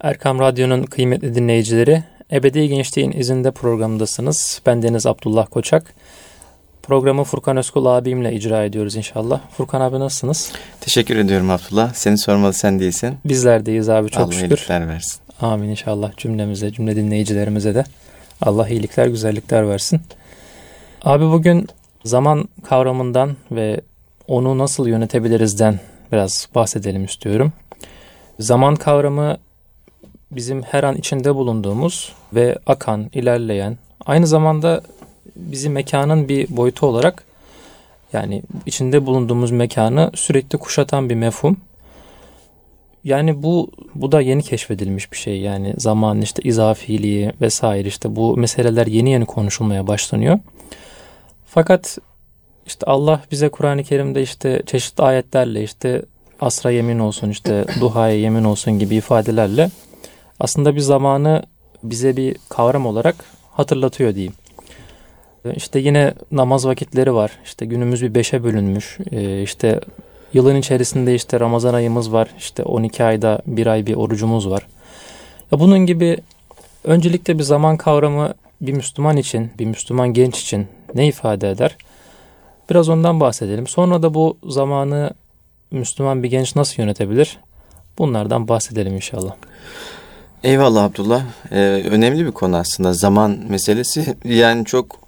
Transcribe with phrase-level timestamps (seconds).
[0.00, 4.62] Erkam Radyo'nun kıymetli dinleyicileri, Ebedi Gençliğin izinde programındasınız.
[4.66, 5.94] Ben Deniz Abdullah Koçak.
[6.82, 9.40] Programı Furkan Özkul abimle icra ediyoruz inşallah.
[9.50, 10.52] Furkan abi nasılsınız?
[10.80, 11.94] Teşekkür ediyorum Abdullah.
[11.94, 13.18] Seni sormalı sen değilsin.
[13.24, 14.46] Bizler deyiz abi çok Allah şükür.
[14.46, 15.20] iyilikler versin.
[15.40, 17.84] Amin inşallah cümlemize, cümle dinleyicilerimize de.
[18.42, 20.00] Allah iyilikler, güzellikler versin.
[21.02, 21.68] Abi bugün
[22.04, 23.80] zaman kavramından ve
[24.28, 25.80] onu nasıl yönetebilirizden
[26.12, 27.52] biraz bahsedelim istiyorum.
[28.38, 29.36] Zaman kavramı
[30.30, 34.82] bizim her an içinde bulunduğumuz ve akan, ilerleyen, aynı zamanda
[35.36, 37.24] bizi mekanın bir boyutu olarak
[38.12, 41.56] yani içinde bulunduğumuz mekanı sürekli kuşatan bir mefhum.
[43.04, 45.40] Yani bu bu da yeni keşfedilmiş bir şey.
[45.40, 50.38] Yani zaman işte izafiliği vesaire işte bu meseleler yeni yeni konuşulmaya başlanıyor.
[51.46, 51.98] Fakat
[52.66, 56.02] işte Allah bize Kur'an-ı Kerim'de işte çeşitli ayetlerle işte
[56.40, 59.70] asra yemin olsun işte duhaya yemin olsun gibi ifadelerle
[60.40, 61.42] aslında bir zamanı
[61.82, 63.16] bize bir kavram olarak
[63.52, 64.34] hatırlatıyor diyeyim.
[65.56, 67.30] İşte yine namaz vakitleri var.
[67.44, 68.98] İşte günümüz bir beşe bölünmüş.
[69.12, 69.80] Ee, işte
[70.32, 72.28] yılın içerisinde işte Ramazan ayımız var.
[72.38, 74.66] İşte 12 ayda bir ay bir orucumuz var.
[75.52, 76.18] Bunun gibi
[76.84, 81.76] öncelikle bir zaman kavramı bir Müslüman için, bir Müslüman genç için ne ifade eder?
[82.70, 83.66] Biraz ondan bahsedelim.
[83.66, 85.10] Sonra da bu zamanı
[85.70, 87.38] Müslüman bir genç nasıl yönetebilir?
[87.98, 89.34] Bunlardan bahsedelim inşallah.
[90.44, 91.22] Eyvallah Abdullah.
[91.52, 91.58] Ee,
[91.90, 94.16] önemli bir konu aslında zaman meselesi.
[94.24, 95.00] Yani çok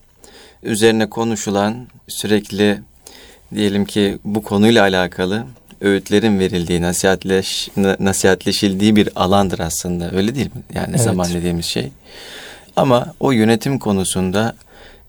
[0.63, 2.81] üzerine konuşulan sürekli
[3.55, 5.45] diyelim ki bu konuyla alakalı
[5.81, 7.69] öğütlerin verildiği, nasihatleş,
[8.01, 10.11] nasihatleşildiği bir alandır aslında.
[10.11, 10.63] Öyle değil mi?
[10.75, 11.01] Yani evet.
[11.01, 11.93] zaman dediğimiz şey.
[12.77, 14.55] Ama o yönetim konusunda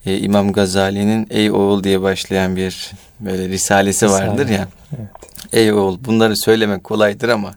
[0.05, 4.27] e, İmam Gazali'nin Ey oğul diye başlayan bir böyle risalesi Risale.
[4.27, 4.67] vardır ya.
[4.97, 5.07] Evet.
[5.53, 7.53] Ey oğul bunları söylemek kolaydır ama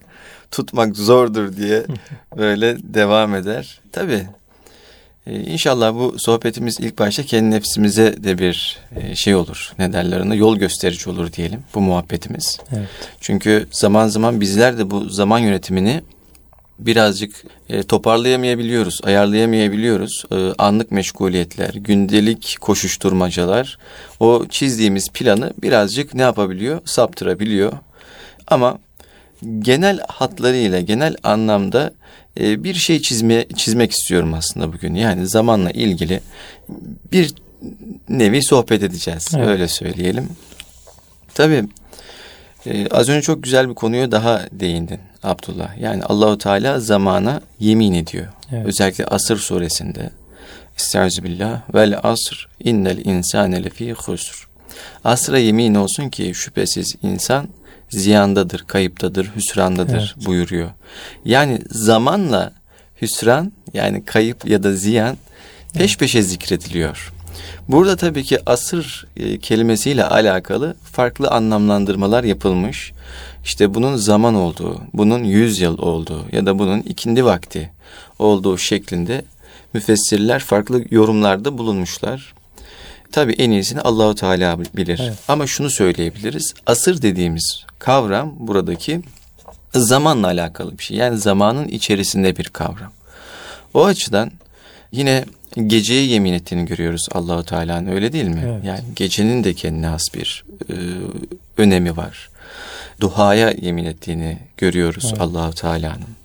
[0.54, 1.82] tutmak zordur diye
[2.36, 3.80] böyle devam eder.
[3.92, 4.26] Tabii
[5.26, 9.72] ee, inşallah bu sohbetimiz ilk başta kendi nefsimize de bir e, şey olur.
[9.78, 10.34] Ne derler ona?
[10.34, 12.60] Yol gösterici olur diyelim bu muhabbetimiz.
[12.76, 12.88] Evet.
[13.20, 16.02] Çünkü zaman zaman bizler de bu zaman yönetimini
[16.78, 20.24] birazcık e, toparlayamayabiliyoruz, ayarlayamayabiliyoruz.
[20.30, 23.78] E, anlık meşguliyetler, gündelik koşuşturmacalar
[24.20, 26.80] o çizdiğimiz planı birazcık ne yapabiliyor?
[26.84, 27.72] Saptırabiliyor.
[28.46, 28.78] Ama
[29.58, 31.92] genel hatlarıyla, genel anlamda
[32.40, 34.94] e, bir şey çizmeye çizmek istiyorum aslında bugün.
[34.94, 36.20] Yani zamanla ilgili
[37.12, 37.34] bir
[38.08, 39.28] nevi sohbet edeceğiz.
[39.36, 39.48] Evet.
[39.48, 40.28] Öyle söyleyelim.
[41.34, 41.64] Tabii
[42.66, 45.78] e, az önce çok güzel bir konuya daha değindin Abdullah.
[45.78, 48.26] Yani Allahu Teala zamana yemin ediyor.
[48.52, 48.66] Evet.
[48.66, 50.10] Özellikle Asır suresinde.
[50.78, 54.48] Estağfirullah vel asr innel insane lefî husr.
[55.04, 57.48] Asra yemin olsun ki şüphesiz insan
[57.94, 60.26] ziyandadır, kayıptadır, hüsrandadır evet.
[60.26, 60.70] buyuruyor.
[61.24, 62.52] Yani zamanla
[63.02, 65.16] hüsran yani kayıp ya da ziyan
[65.74, 67.12] peş peşe zikrediliyor.
[67.68, 72.92] Burada tabii ki asır e, kelimesiyle alakalı farklı anlamlandırmalar yapılmış.
[73.44, 77.70] İşte bunun zaman olduğu, bunun yüz yıl olduğu ya da bunun ikindi vakti
[78.18, 79.24] olduğu şeklinde
[79.74, 82.34] müfessirler farklı yorumlarda bulunmuşlar.
[83.14, 85.00] Tabii en iyisini Allahu Teala bilir.
[85.02, 85.18] Evet.
[85.28, 86.54] Ama şunu söyleyebiliriz.
[86.66, 89.00] Asır dediğimiz kavram buradaki
[89.74, 90.96] zamanla alakalı bir şey.
[90.96, 92.92] Yani zamanın içerisinde bir kavram.
[93.74, 94.30] O açıdan
[94.92, 95.24] yine
[95.66, 98.42] geceye yemin ettiğini görüyoruz Allahu Teala'nın öyle değil mi?
[98.46, 98.64] Evet.
[98.64, 100.74] Yani gecenin de kendine has bir e,
[101.58, 102.30] önemi var.
[103.00, 105.20] Duhaya yemin ettiğini görüyoruz evet.
[105.20, 106.23] Allahu Teala'nın.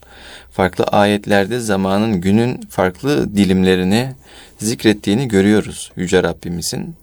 [0.60, 4.12] Farklı ayetlerde zamanın günün farklı dilimlerini
[4.58, 6.96] zikrettiğini görüyoruz Yüce Rabbimizin.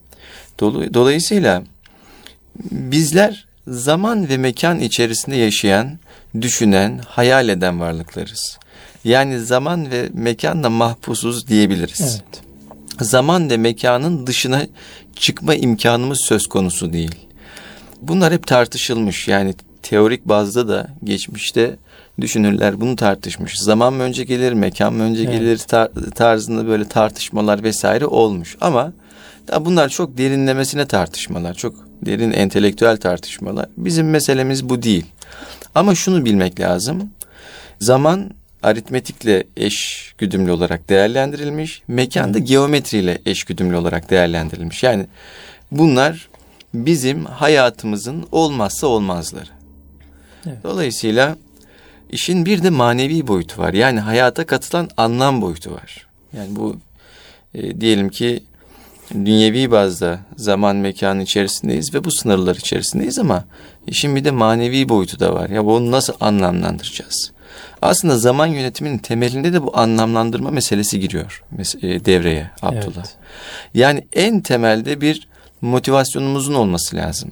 [0.94, 1.62] Dolayısıyla
[2.70, 5.98] bizler zaman ve mekan içerisinde yaşayan,
[6.40, 8.58] düşünen, hayal eden varlıklarız.
[9.04, 12.00] Yani zaman ve mekanla mahpusuz diyebiliriz.
[12.00, 12.42] Evet.
[13.10, 14.66] Zaman ve mekanın dışına
[15.14, 17.14] çıkma imkanımız söz konusu değil.
[18.02, 19.28] Bunlar hep tartışılmış.
[19.28, 21.76] Yani teorik bazda da geçmişte
[22.20, 23.58] düşünürler bunu tartışmış.
[23.58, 25.32] Zaman mı önce gelir, mekan mı önce evet.
[25.32, 28.56] gelir tar- tarzında böyle tartışmalar vesaire olmuş.
[28.60, 28.92] Ama
[29.60, 33.66] bunlar çok derinlemesine tartışmalar, çok derin entelektüel tartışmalar.
[33.76, 35.06] Bizim meselemiz bu değil.
[35.74, 37.10] Ama şunu bilmek lazım.
[37.80, 38.30] Zaman
[38.62, 44.82] aritmetikle eş güdümlü olarak değerlendirilmiş, mekan da geometriyle eş güdümlü olarak değerlendirilmiş.
[44.82, 45.06] Yani
[45.70, 46.28] bunlar
[46.74, 49.50] bizim hayatımızın olmazsa olmazları.
[50.46, 50.58] Evet.
[50.64, 51.36] Dolayısıyla
[52.10, 53.74] İşin bir de manevi boyutu var.
[53.74, 56.06] Yani hayata katılan anlam boyutu var.
[56.36, 56.76] Yani bu
[57.54, 58.42] e, diyelim ki
[59.14, 63.44] dünyevi bazda zaman mekanı içerisindeyiz ve bu sınırlar içerisindeyiz ama
[63.86, 65.48] işin bir de manevi boyutu da var.
[65.48, 67.32] Ya bunu nasıl anlamlandıracağız?
[67.82, 71.44] Aslında zaman yönetiminin temelinde de bu anlamlandırma meselesi giriyor
[71.82, 72.96] e, devreye Abdullah.
[72.96, 73.16] Evet.
[73.74, 75.28] Yani en temelde bir
[75.60, 77.30] motivasyonumuzun olması lazım.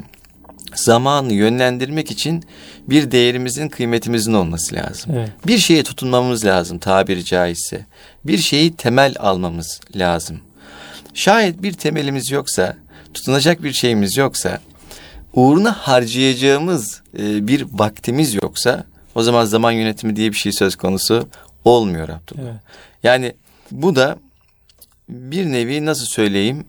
[0.74, 2.44] Zamanı yönlendirmek için
[2.88, 5.12] bir değerimizin, kıymetimizin olması lazım.
[5.16, 5.30] Evet.
[5.46, 7.86] Bir şeye tutunmamız lazım tabiri caizse.
[8.24, 10.40] Bir şeyi temel almamız lazım.
[11.14, 12.76] Şayet bir temelimiz yoksa,
[13.14, 14.60] tutunacak bir şeyimiz yoksa,
[15.34, 18.84] uğruna harcayacağımız e, bir vaktimiz yoksa
[19.14, 21.28] o zaman zaman yönetimi diye bir şey söz konusu
[21.64, 22.42] olmuyor Abdullah.
[22.42, 22.60] Evet.
[23.02, 23.32] Yani
[23.70, 24.18] bu da
[25.08, 26.64] bir nevi nasıl söyleyeyim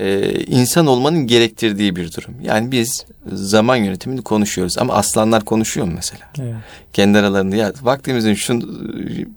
[0.00, 2.34] e, insan olmanın gerektirdiği bir durum.
[2.42, 6.22] Yani biz zaman yönetimini konuşuyoruz ama aslanlar konuşuyor mu mesela?
[6.38, 6.54] Evet.
[6.92, 8.60] Kendi aralarında ya vaktimizin şu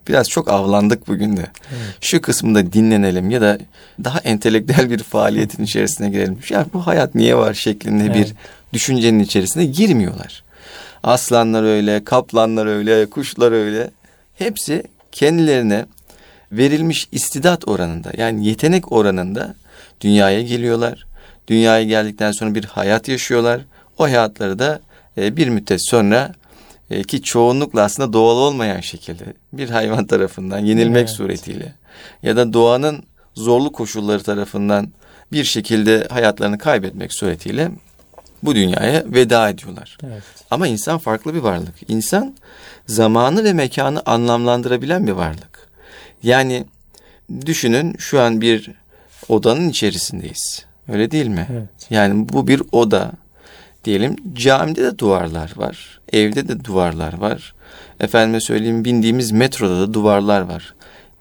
[0.08, 1.46] biraz çok avlandık bugün de.
[1.70, 1.98] Evet.
[2.02, 3.58] Şu kısmında dinlenelim ya da
[4.04, 6.38] daha entelektüel bir faaliyetin içerisine girelim.
[6.50, 8.16] Ya bu hayat niye var şeklinde evet.
[8.16, 8.34] bir
[8.74, 10.44] düşüncenin içerisine girmiyorlar.
[11.04, 13.92] Aslanlar öyle, kaplanlar öyle, kuşlar öyle.
[14.36, 15.86] Hepsi kendilerine
[16.52, 19.56] verilmiş istidat oranında yani yetenek oranında
[20.04, 21.06] dünyaya geliyorlar.
[21.48, 23.62] Dünyaya geldikten sonra bir hayat yaşıyorlar.
[23.98, 24.82] O hayatları da
[25.18, 26.34] e, bir müddet sonra
[26.90, 29.24] e, ki çoğunlukla aslında doğal olmayan şekilde
[29.54, 31.10] bir hayvan tarafından yenilmek evet.
[31.10, 31.74] suretiyle
[32.24, 33.04] ya da doğanın
[33.36, 34.88] zorlu koşulları tarafından
[35.32, 37.72] bir şekilde hayatlarını kaybetmek suretiyle
[38.44, 39.98] bu dünyaya veda ediyorlar.
[40.04, 40.24] Evet.
[40.52, 41.76] Ama insan farklı bir varlık.
[41.88, 42.36] İnsan
[42.88, 45.70] zamanı ve mekanı anlamlandırabilen bir varlık.
[46.24, 46.66] Yani
[47.46, 48.72] düşünün şu an bir
[49.30, 50.66] odanın içerisindeyiz.
[50.88, 51.48] Öyle değil mi?
[51.52, 51.70] Evet.
[51.90, 53.12] Yani bu bir oda.
[53.86, 56.00] Diyelim camide de duvarlar var.
[56.14, 57.54] Evde de duvarlar var.
[58.00, 60.74] Efendime söyleyeyim bindiğimiz metroda da duvarlar var.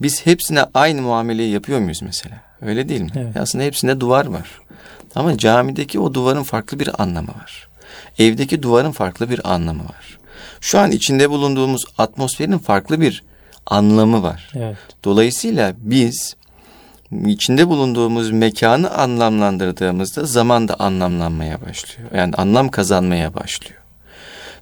[0.02, 2.36] Biz hepsine aynı muameleyi yapıyor muyuz mesela?
[2.60, 3.10] Öyle değil mi?
[3.16, 3.36] Evet.
[3.36, 4.60] Aslında hepsinde duvar var.
[5.14, 7.68] Ama camideki o duvarın farklı bir anlamı var.
[8.18, 10.18] Evdeki duvarın farklı bir anlamı var.
[10.60, 13.22] Şu an içinde bulunduğumuz atmosferin farklı bir
[13.66, 14.50] anlamı var.
[14.54, 14.76] Evet.
[15.04, 16.36] Dolayısıyla biz
[17.26, 22.10] içinde bulunduğumuz mekanı anlamlandırdığımızda zaman da anlamlanmaya başlıyor.
[22.14, 23.82] Yani anlam kazanmaya başlıyor.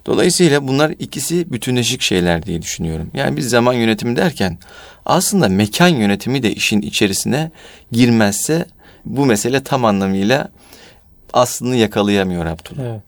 [0.05, 3.11] Dolayısıyla bunlar ikisi bütünleşik şeyler diye düşünüyorum.
[3.13, 4.57] Yani biz zaman yönetimi derken
[5.05, 7.51] aslında mekan yönetimi de işin içerisine
[7.91, 8.65] girmezse
[9.05, 10.49] bu mesele tam anlamıyla
[11.33, 12.83] aslını yakalayamıyor Abdullah.
[12.85, 13.01] Evet.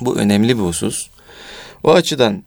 [0.00, 1.10] Bu önemli bir husus.
[1.84, 2.44] O açıdan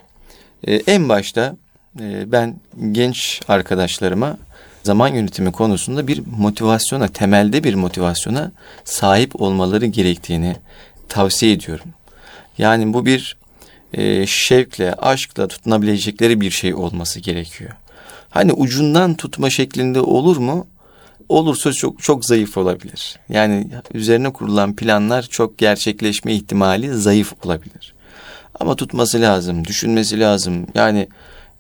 [0.68, 1.56] e, en başta
[2.00, 2.56] e, ben
[2.92, 4.38] genç arkadaşlarıma
[4.86, 8.52] zaman yönetimi konusunda bir motivasyona, temelde bir motivasyona
[8.84, 10.56] sahip olmaları gerektiğini
[11.10, 11.88] tavsiye ediyorum.
[12.58, 13.38] Yani bu bir
[13.94, 17.72] e, şevkle, aşkla tutunabilecekleri bir şey olması gerekiyor.
[18.30, 20.68] Hani ucundan tutma şeklinde olur mu?
[21.30, 23.20] Olursa çok çok zayıf olabilir.
[23.30, 27.94] Yani üzerine kurulan planlar çok gerçekleşme ihtimali zayıf olabilir.
[28.60, 30.68] Ama tutması lazım, düşünmesi lazım.
[30.76, 31.08] Yani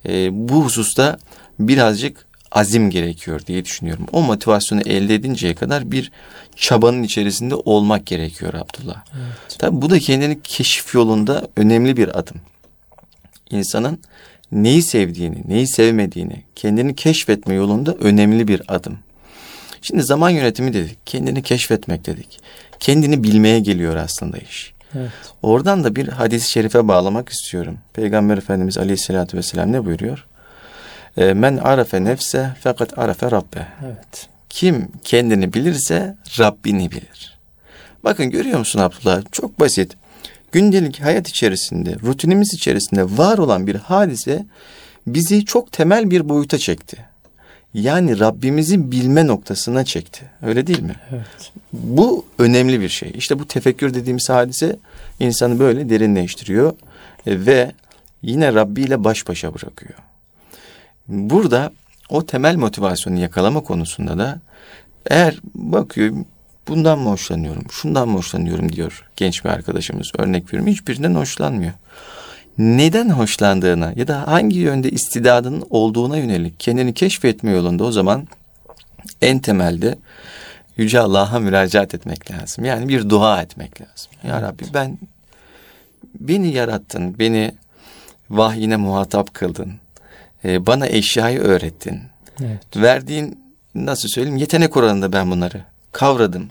[0.09, 1.17] e, bu hususta
[1.59, 2.25] birazcık
[2.55, 4.05] azim gerekiyor diye düşünüyorum.
[4.11, 6.11] O motivasyonu elde edinceye kadar bir
[6.55, 9.03] çabanın içerisinde olmak gerekiyor Abdullah.
[9.13, 9.59] Evet.
[9.59, 12.37] Tabi bu da kendini keşif yolunda önemli bir adım.
[13.49, 13.99] İnsanın
[14.51, 18.99] neyi sevdiğini, neyi sevmediğini, kendini keşfetme yolunda önemli bir adım.
[19.81, 22.39] Şimdi zaman yönetimi dedik, kendini keşfetmek dedik.
[22.79, 24.73] Kendini bilmeye geliyor aslında iş.
[24.95, 25.11] Evet.
[25.41, 27.77] Oradan da bir hadis-i şerife bağlamak istiyorum.
[27.93, 30.27] Peygamber Efendimiz Aleyhisselatü Vesselam ne buyuruyor?
[31.17, 33.67] E, men arafe nefse fakat arafe rabbe.
[33.85, 34.27] Evet.
[34.49, 37.37] Kim kendini bilirse Rabbini bilir.
[38.03, 39.21] Bakın görüyor musun Abdullah?
[39.31, 39.97] Çok basit.
[40.51, 44.45] Gündelik hayat içerisinde, rutinimiz içerisinde var olan bir hadise
[45.07, 46.97] bizi çok temel bir boyuta çekti.
[47.73, 50.25] Yani Rabbimizi bilme noktasına çekti.
[50.41, 50.95] Öyle değil mi?
[51.11, 51.51] Evet.
[51.73, 53.11] Bu önemli bir şey.
[53.15, 54.75] İşte bu tefekkür dediğimiz hadise
[55.19, 56.73] insanı böyle derinleştiriyor
[57.25, 57.71] e, ve
[58.21, 59.93] yine Rabbi ile baş başa bırakıyor.
[61.07, 61.71] Burada
[62.09, 64.39] o temel motivasyonu yakalama konusunda da
[65.09, 66.15] eğer bakıyor
[66.67, 70.11] bundan mı hoşlanıyorum, şundan mı hoşlanıyorum diyor genç bir arkadaşımız.
[70.17, 71.73] Örnek veriyorum hiçbirinden hoşlanmıyor.
[72.57, 78.27] Neden hoşlandığına ya da hangi yönde istidadının olduğuna yönelik kendini keşfetme yolunda o zaman
[79.21, 79.97] en temelde
[80.77, 82.65] Yüce Allah'a müracaat etmek lazım.
[82.65, 84.11] Yani bir dua etmek lazım.
[84.23, 84.33] Evet.
[84.33, 84.97] Ya Rabbi ben
[86.19, 87.55] beni yarattın, beni
[88.29, 89.73] vahyine muhatap kıldın.
[90.45, 92.01] Ee, bana eşyayı öğrettin.
[92.39, 92.77] Evet.
[92.77, 93.39] Verdiğin
[93.75, 95.61] nasıl söyleyeyim yetenek oranında ben bunları
[95.91, 96.49] kavradım.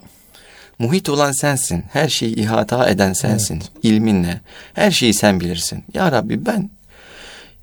[0.79, 1.83] Muhit olan sensin.
[1.93, 3.55] Her şeyi ihata eden sensin.
[3.55, 3.71] Evet.
[3.83, 4.41] İlminle.
[4.73, 5.83] Her şeyi sen bilirsin.
[5.93, 6.69] Ya Rabbi ben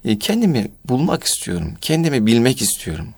[0.05, 1.75] e, kendimi bulmak istiyorum.
[1.81, 3.09] Kendimi bilmek istiyorum.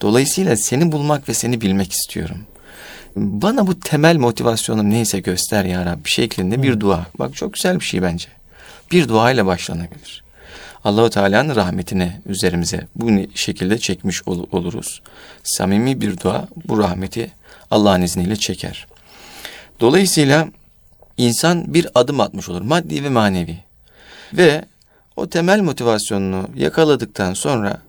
[0.00, 2.38] Dolayısıyla seni bulmak ve seni bilmek istiyorum.
[3.16, 7.06] Bana bu temel motivasyonum neyse göster ya Rabbi şeklinde bir dua.
[7.18, 8.28] Bak çok güzel bir şey bence.
[8.92, 10.22] Bir dua ile başlanabilir.
[10.84, 15.02] Allahu Teala'nın rahmetine üzerimize bu şekilde çekmiş ol, oluruz.
[15.42, 17.30] Samimi bir dua bu rahmeti
[17.70, 18.86] Allah'ın izniyle çeker.
[19.80, 20.48] Dolayısıyla
[21.16, 23.58] insan bir adım atmış olur maddi ve manevi.
[24.32, 24.64] Ve
[25.16, 27.82] o temel motivasyonunu yakaladıktan sonra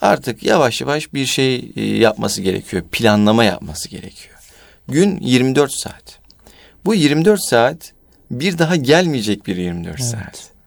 [0.00, 2.82] artık yavaş yavaş bir şey e, yapması gerekiyor.
[2.92, 4.38] Planlama yapması gerekiyor.
[4.88, 6.18] Gün 24 saat.
[6.84, 7.92] Bu 24 saat
[8.30, 10.10] bir daha gelmeyecek bir 24 evet.
[10.10, 10.57] saat.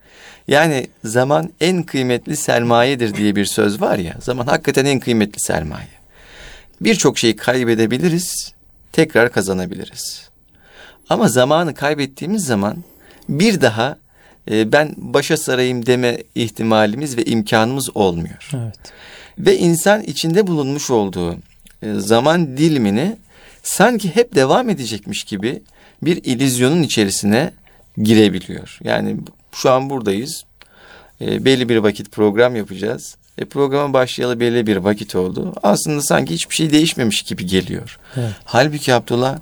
[0.51, 4.15] Yani zaman en kıymetli sermayedir diye bir söz var ya.
[4.21, 5.87] Zaman hakikaten en kıymetli sermaye.
[6.81, 8.53] Birçok şeyi kaybedebiliriz,
[8.91, 10.29] tekrar kazanabiliriz.
[11.09, 12.83] Ama zamanı kaybettiğimiz zaman
[13.29, 13.97] bir daha
[14.51, 18.49] e, ben başa sarayım deme ihtimalimiz ve imkanımız olmuyor.
[18.53, 18.79] Evet.
[19.37, 21.35] Ve insan içinde bulunmuş olduğu
[21.81, 23.17] e, zaman dilimini
[23.63, 25.61] sanki hep devam edecekmiş gibi
[26.01, 27.51] bir ilizyonun içerisine
[27.97, 28.79] girebiliyor.
[28.83, 29.17] Yani
[29.55, 30.45] şu an buradayız.
[31.21, 33.15] E, belli bir vakit program yapacağız.
[33.37, 35.53] E, programa başlayalı belli bir vakit oldu.
[35.63, 37.99] Aslında sanki hiçbir şey değişmemiş gibi geliyor.
[38.17, 38.33] Evet.
[38.43, 39.37] Halbuki Abdullah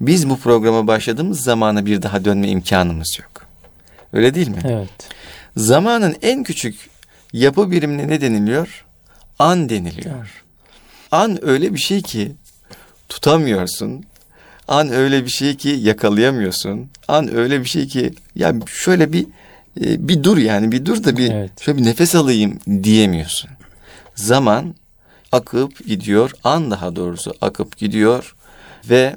[0.00, 3.46] biz bu programa başladığımız zamana bir daha dönme imkanımız yok.
[4.12, 4.62] Öyle değil mi?
[4.64, 5.08] Evet.
[5.56, 6.90] Zamanın en küçük
[7.32, 8.84] yapı birimine ne deniliyor?
[9.38, 10.16] An deniliyor.
[10.16, 10.26] Evet.
[11.10, 12.32] An öyle bir şey ki
[13.08, 14.04] tutamıyorsun.
[14.68, 16.90] An öyle bir şey ki yakalayamıyorsun.
[17.08, 19.26] An öyle bir şey ki ya şöyle bir
[19.80, 21.60] e, bir dur yani bir dur da bir evet.
[21.60, 23.50] şöyle bir nefes alayım diyemiyorsun.
[24.14, 24.74] Zaman
[25.32, 26.30] akıp gidiyor.
[26.44, 28.34] An daha doğrusu akıp gidiyor
[28.90, 29.16] ve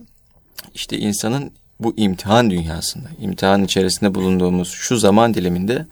[0.74, 5.85] işte insanın bu imtihan dünyasında, imtihan içerisinde bulunduğumuz şu zaman diliminde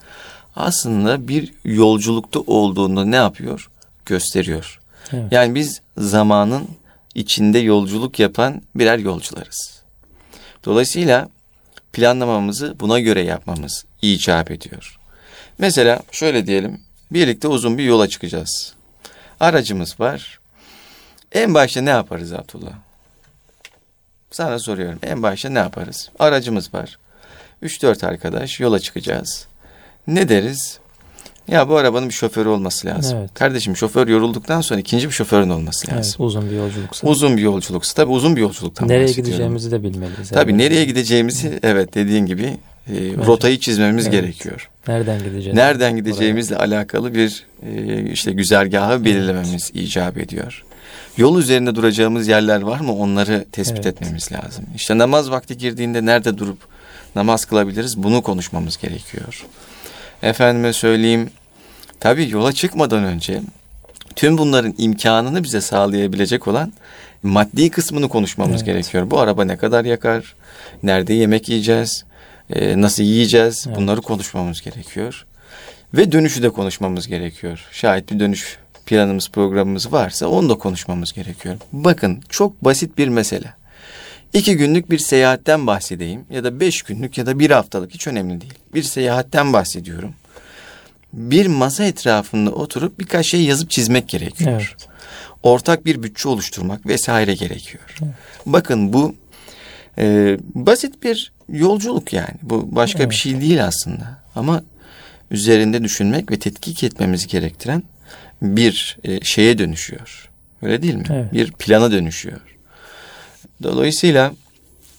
[0.56, 3.70] aslında bir yolculukta olduğunu ne yapıyor?
[4.06, 4.80] Gösteriyor.
[5.14, 5.32] Evet.
[5.32, 6.68] Yani biz zamanın
[7.16, 9.84] içinde yolculuk yapan birer yolcularız.
[10.66, 11.30] Dolayısıyla
[11.94, 15.00] planlamamızı buna göre yapmamız icap ediyor.
[15.58, 16.82] Mesela şöyle diyelim,
[17.12, 18.74] birlikte uzun bir yola çıkacağız.
[19.40, 20.40] Aracımız var.
[21.32, 22.74] En başta ne yaparız Abdullah?
[24.32, 25.00] Sana soruyorum.
[25.04, 26.10] En başta ne yaparız?
[26.20, 27.00] Aracımız var.
[27.64, 29.48] 3-4 arkadaş yola çıkacağız.
[30.08, 30.80] Ne deriz?
[31.48, 33.18] Ya bu arabanın bir şoförü olması lazım.
[33.18, 33.34] Evet.
[33.34, 36.04] Kardeşim şoför yorulduktan sonra ikinci bir şoförün olması lazım.
[36.04, 37.08] Evet, uzun bir yolculuksa.
[37.08, 37.94] Uzun bir yolculuksa.
[37.96, 40.30] Tabii uzun bir yolculuktan Nereye gideceğimizi de bilmeliyiz.
[40.30, 40.60] Tabii evet.
[40.60, 42.58] nereye gideceğimizi evet, evet dediğin gibi
[42.88, 42.94] e,
[43.26, 44.22] rotayı çizmemiz evet.
[44.22, 44.70] gerekiyor.
[44.88, 45.58] Nereden gideceğiz?
[45.58, 46.66] Nereden gideceğimizle Oraya.
[46.66, 49.88] alakalı bir e, işte güzergahı belirlememiz evet.
[49.88, 50.64] icap ediyor.
[51.18, 54.02] Yol üzerinde duracağımız yerler var mı onları tespit evet.
[54.02, 54.66] etmemiz lazım.
[54.76, 56.58] İşte namaz vakti girdiğinde nerede durup
[57.16, 59.46] namaz kılabiliriz bunu konuşmamız gerekiyor.
[60.24, 61.30] Efendime söyleyeyim
[62.00, 63.42] tabii yola çıkmadan önce
[64.16, 66.74] tüm bunların imkanını bize sağlayabilecek olan
[67.24, 68.66] maddi kısmını konuşmamız evet.
[68.66, 69.12] gerekiyor.
[69.12, 70.36] Bu araba ne kadar yakar?
[70.84, 72.06] Nerede yemek yiyeceğiz?
[72.50, 73.66] Ee, nasıl yiyeceğiz?
[73.68, 73.78] Evet.
[73.78, 75.26] Bunları konuşmamız gerekiyor.
[75.94, 77.68] Ve dönüşü de konuşmamız gerekiyor.
[77.72, 81.56] Şayet bir dönüş planımız, programımız varsa onu da konuşmamız gerekiyor.
[81.72, 83.54] Bakın çok basit bir mesele.
[84.34, 88.42] İki günlük bir seyahatten bahsedeyim ya da beş günlük ya da bir haftalık hiç önemli
[88.42, 88.54] değil.
[88.74, 90.14] Bir seyahatten bahsediyorum.
[91.14, 94.52] Bir masa etrafında oturup birkaç şey yazıp çizmek gerekiyor.
[94.52, 94.90] Evet.
[95.44, 97.84] Ortak bir bütçe oluşturmak vesaire gerekiyor.
[98.04, 98.14] Evet.
[98.46, 99.16] Bakın bu
[99.98, 102.36] e, basit bir yolculuk yani.
[102.42, 103.12] Bu başka evet.
[103.12, 104.24] bir şey değil aslında.
[104.36, 104.64] Ama
[105.32, 107.84] üzerinde düşünmek ve tetkik etmemizi gerektiren
[108.42, 110.30] bir e, şeye dönüşüyor.
[110.62, 111.06] Öyle değil mi?
[111.10, 111.34] Evet.
[111.34, 112.53] Bir plana dönüşüyor.
[113.64, 114.34] Dolayısıyla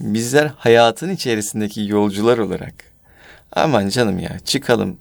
[0.01, 2.75] bizler hayatın içerisindeki yolcular olarak
[3.53, 4.97] aman canım ya çıkalım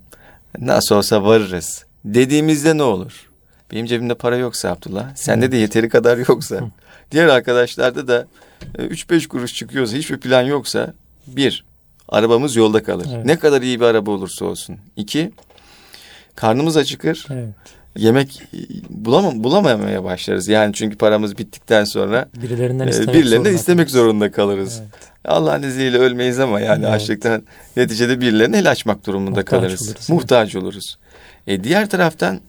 [0.60, 3.30] nasıl olsa varırız dediğimizde ne olur?
[3.72, 6.60] Benim cebimde para yoksa Abdullah, sende de yeteri kadar yoksa,
[7.12, 8.28] diğer arkadaşlarda da
[8.78, 10.94] 3-5 e, kuruş çıkıyorsa, hiçbir plan yoksa
[11.28, 11.66] bir,
[12.10, 13.08] arabamız yolda kalır.
[13.16, 13.26] Evet.
[13.26, 14.78] Ne kadar iyi bir araba olursa olsun.
[14.96, 15.32] İki,
[16.36, 17.28] karnımız acıkır.
[17.30, 17.56] Evet
[17.98, 18.42] yemek
[18.90, 20.48] bulamam bulamamaya başlarız.
[20.48, 24.80] Yani çünkü paramız bittikten sonra birilerinden istemek, e, birilerinden istemek zorunda kalırız.
[24.82, 25.14] Evet.
[25.26, 26.94] Allah'ın izniyle ölmeyiz ama yani evet.
[26.94, 27.44] açlıktan
[27.78, 29.88] neticede birilerine el açmak durumunda Muhtaç kalırız.
[29.88, 30.64] Oluruz, Muhtaç evet.
[30.64, 30.98] oluruz.
[31.48, 32.40] E, diğer taraftan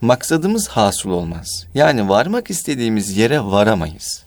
[0.00, 1.66] maksadımız hasıl olmaz.
[1.74, 4.24] Yani varmak istediğimiz yere varamayız.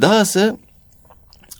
[0.00, 0.56] Dahası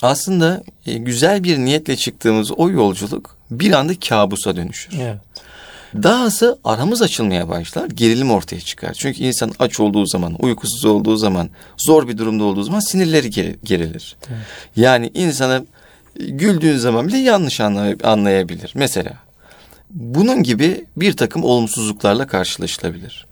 [0.02, 4.98] aslında e, güzel bir niyetle çıktığımız o yolculuk bir anda kabusa dönüşür.
[5.00, 5.16] Evet.
[6.02, 8.94] Dahası aramız açılmaya başlar, gerilim ortaya çıkar.
[8.94, 13.30] Çünkü insan aç olduğu zaman, uykusuz olduğu zaman, zor bir durumda olduğu zaman sinirleri
[13.64, 14.16] gerilir.
[14.28, 14.40] Evet.
[14.76, 15.64] Yani insana
[16.18, 17.60] güldüğün zaman bile yanlış
[18.04, 18.72] anlayabilir.
[18.74, 19.12] Mesela
[19.90, 23.26] bunun gibi bir takım olumsuzluklarla karşılaşılabilir.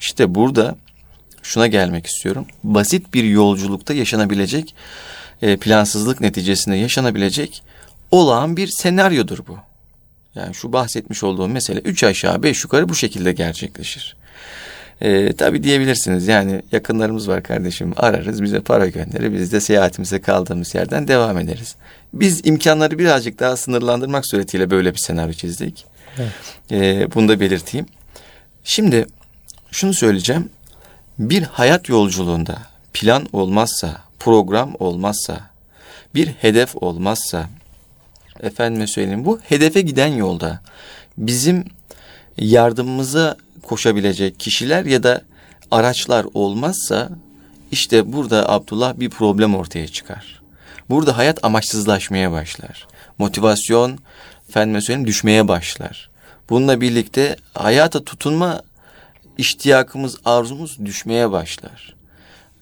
[0.00, 0.76] İşte burada
[1.42, 2.46] şuna gelmek istiyorum.
[2.64, 4.74] Basit bir yolculukta yaşanabilecek,
[5.42, 7.62] e, plansızlık neticesinde yaşanabilecek
[8.10, 9.58] olağan bir senaryodur bu.
[10.34, 14.16] Yani şu bahsetmiş olduğum mesele üç aşağı beş yukarı bu şekilde gerçekleşir.
[15.00, 20.74] Ee, tabii diyebilirsiniz yani yakınlarımız var kardeşim ararız bize para gönderir biz de seyahatimize kaldığımız
[20.74, 21.76] yerden devam ederiz.
[22.12, 25.84] Biz imkanları birazcık daha sınırlandırmak suretiyle böyle bir senaryo çizdik.
[26.18, 26.32] Evet.
[26.70, 27.86] Ee, bunu da belirteyim.
[28.64, 29.06] Şimdi
[29.70, 30.48] şunu söyleyeceğim.
[31.18, 32.58] Bir hayat yolculuğunda
[32.92, 35.40] plan olmazsa, program olmazsa,
[36.14, 37.48] bir hedef olmazsa,
[38.40, 40.60] efendime söyleyeyim bu hedefe giden yolda
[41.18, 41.64] bizim
[42.38, 45.22] yardımımıza koşabilecek kişiler ya da
[45.70, 47.08] araçlar olmazsa
[47.70, 50.42] işte burada Abdullah bir problem ortaya çıkar.
[50.90, 52.86] Burada hayat amaçsızlaşmaya başlar.
[53.18, 53.98] Motivasyon
[54.48, 56.10] efendime söyleyeyim düşmeye başlar.
[56.50, 58.62] Bununla birlikte hayata tutunma
[59.38, 61.94] iştiyakımız, arzumuz düşmeye başlar.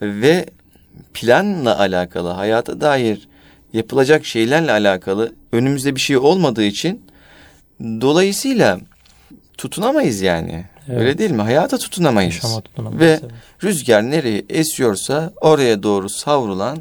[0.02, 0.46] Ve
[1.14, 3.28] planla alakalı, hayata dair
[3.72, 7.04] yapılacak şeylerle alakalı önümüzde bir şey olmadığı için
[7.80, 8.80] dolayısıyla
[9.58, 10.64] tutunamayız yani.
[10.88, 11.00] Evet.
[11.00, 11.42] Öyle değil mi?
[11.42, 12.38] Hayata tutunamayız.
[12.38, 13.00] Tutunamayız.
[13.00, 13.24] Ve evet.
[13.64, 16.78] rüzgar nereye esiyorsa oraya doğru savrulan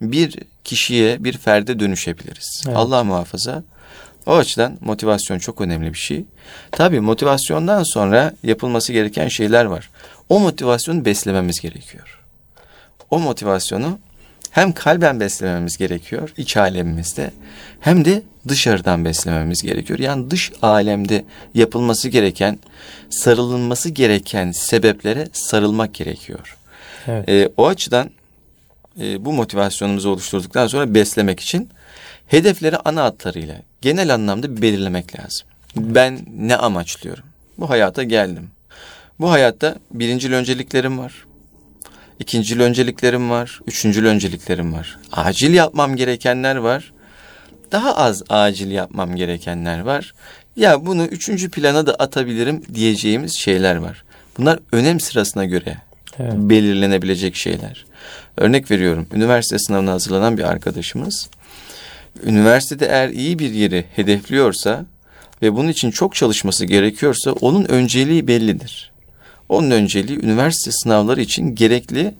[0.00, 2.62] bir kişiye, bir ferde dönüşebiliriz.
[2.66, 2.76] Evet.
[2.76, 3.62] Allah muhafaza.
[4.26, 6.24] O açıdan motivasyon çok önemli bir şey.
[6.70, 9.90] Tabii motivasyondan sonra yapılması gereken şeyler var.
[10.28, 12.20] O motivasyonu beslememiz gerekiyor.
[13.10, 13.98] O motivasyonu
[14.56, 17.30] hem kalben beslememiz gerekiyor iç alemimizde
[17.80, 19.98] hem de dışarıdan beslememiz gerekiyor.
[19.98, 22.58] Yani dış alemde yapılması gereken,
[23.10, 26.56] sarılınması gereken sebeplere sarılmak gerekiyor.
[27.06, 27.28] Evet.
[27.28, 28.10] E, o açıdan
[29.00, 31.68] e, bu motivasyonumuzu oluşturduktan sonra beslemek için
[32.26, 35.46] hedefleri ana hatlarıyla genel anlamda belirlemek lazım.
[35.76, 37.24] Ben ne amaçlıyorum?
[37.58, 38.50] Bu hayata geldim.
[39.20, 41.26] Bu hayatta birincil önceliklerim var.
[42.20, 43.60] İkincil önceliklerim var.
[43.66, 44.98] Üçüncül önceliklerim var.
[45.12, 46.92] Acil yapmam gerekenler var.
[47.72, 50.14] Daha az acil yapmam gerekenler var.
[50.56, 54.04] Ya bunu üçüncü plana da atabilirim diyeceğimiz şeyler var.
[54.38, 55.76] Bunlar önem sırasına göre
[56.18, 56.32] Evet.
[56.36, 57.84] belirlenebilecek şeyler.
[58.36, 59.06] Örnek veriyorum.
[59.12, 61.28] Üniversite sınavına hazırlanan bir arkadaşımız
[62.24, 64.84] üniversitede eğer iyi bir yeri hedefliyorsa
[65.42, 68.90] ve bunun için çok çalışması gerekiyorsa onun önceliği bellidir.
[69.48, 72.14] Onun önceliği üniversite sınavları için gerekli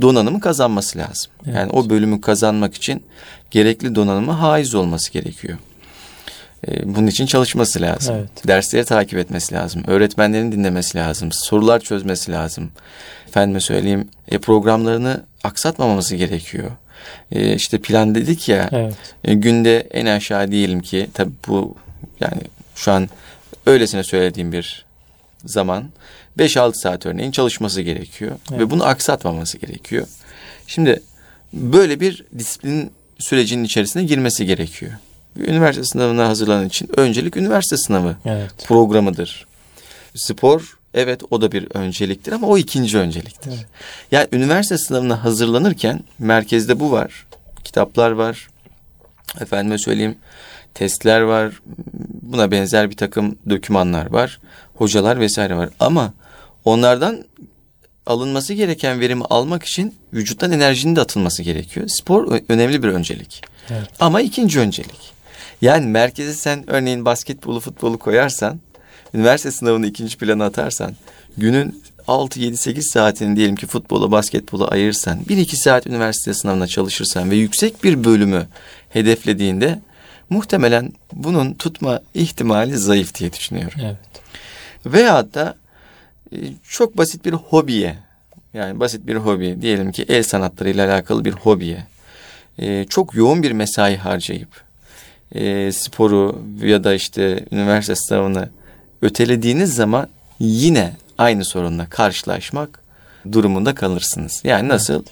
[0.00, 1.32] donanımı kazanması lazım.
[1.46, 1.56] Evet.
[1.56, 3.02] Yani o bölümü kazanmak için
[3.50, 5.58] gerekli donanıma haiz olması gerekiyor.
[6.68, 8.14] Ee, Bunun için çalışması lazım.
[8.18, 8.46] Evet.
[8.46, 9.82] Dersleri takip etmesi lazım.
[9.86, 11.32] Öğretmenlerin dinlemesi lazım.
[11.32, 12.70] Sorular çözmesi lazım.
[13.28, 16.70] Efendime söyleyeyim e, programlarını aksatmaması gerekiyor.
[17.32, 18.94] E, işte plan dedik ya Evet.
[19.24, 21.76] e, günde en aşağı diyelim ki tabi bu
[22.20, 22.40] yani
[22.74, 23.08] şu an
[23.66, 24.84] öylesine söylediğim bir
[25.44, 25.84] zaman
[26.38, 28.32] 5-6 saat örneğin çalışması gerekiyor.
[28.50, 28.60] Evet.
[28.60, 30.06] Ve bunu aksatmaması gerekiyor.
[30.66, 31.02] Şimdi
[31.52, 34.92] böyle bir disiplin sürecinin içerisine girmesi gerekiyor.
[35.36, 38.50] Üniversite sınavına hazırlanan için öncelik üniversite sınavı Evet.
[38.66, 39.46] programıdır.
[40.14, 43.50] Spor evet o da bir önceliktir ama o ikinci önceliktir.
[43.50, 43.66] Evet.
[44.12, 47.26] Yani üniversite sınavına hazırlanırken merkezde bu var.
[47.64, 48.48] Kitaplar var.
[49.40, 50.16] Efendime söyleyeyim
[50.74, 51.60] testler var.
[52.22, 54.40] Buna benzer bir takım dokümanlar var.
[54.74, 55.68] Hocalar vesaire var.
[55.80, 56.12] Ama
[56.64, 57.24] onlardan
[58.06, 61.88] alınması gereken verimi almak için vücuttan enerjinin de atılması gerekiyor.
[61.88, 63.42] Spor önemli bir öncelik.
[63.70, 63.88] Evet.
[64.00, 65.12] Ama ikinci öncelik.
[65.62, 68.60] Yani merkeze sen örneğin basketbolu, futbolu koyarsan,
[69.14, 70.96] üniversite sınavını ikinci plana atarsan,
[71.36, 77.30] günün 6, 7, 8 saatini diyelim ki futbola, basketbola ayırsan, 1-2 saat üniversite sınavına çalışırsan
[77.30, 78.46] ve yüksek bir bölümü
[78.88, 79.80] hedeflediğinde
[80.30, 83.80] muhtemelen bunun tutma ihtimali zayıf diye düşünüyorum.
[83.82, 83.96] Evet.
[84.86, 85.54] Veyahut da
[86.62, 87.96] çok basit bir hobiye
[88.54, 91.86] yani basit bir hobi diyelim ki el sanatlarıyla alakalı bir hobiye
[92.58, 94.48] e, çok yoğun bir mesai harcayıp
[95.34, 98.48] e, sporu ya da işte üniversite sınavını
[99.02, 100.08] ötelediğiniz zaman
[100.40, 102.80] yine aynı sorunla karşılaşmak
[103.32, 104.40] durumunda kalırsınız.
[104.44, 105.04] Yani nasıl?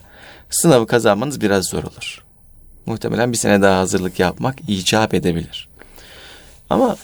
[0.50, 2.24] Sınavı kazanmanız biraz zor olur.
[2.86, 5.68] Muhtemelen bir sene daha hazırlık yapmak icap edebilir.
[6.70, 6.96] Ama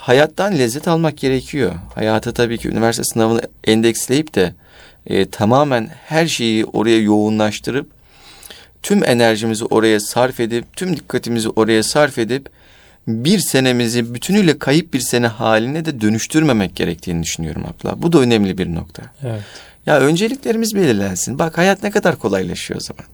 [0.00, 1.74] hayattan lezzet almak gerekiyor.
[1.94, 4.54] Hayatı tabii ki üniversite sınavını endeksleyip de
[5.06, 7.90] e, tamamen her şeyi oraya yoğunlaştırıp
[8.82, 12.48] tüm enerjimizi oraya sarf edip tüm dikkatimizi oraya sarf edip
[13.08, 18.02] bir senemizi bütünüyle kayıp bir sene haline de dönüştürmemek gerektiğini düşünüyorum abla.
[18.02, 19.02] Bu da önemli bir nokta.
[19.22, 19.42] Evet.
[19.86, 21.38] Ya önceliklerimiz belirlensin.
[21.38, 23.04] Bak hayat ne kadar kolaylaşıyor o zaman.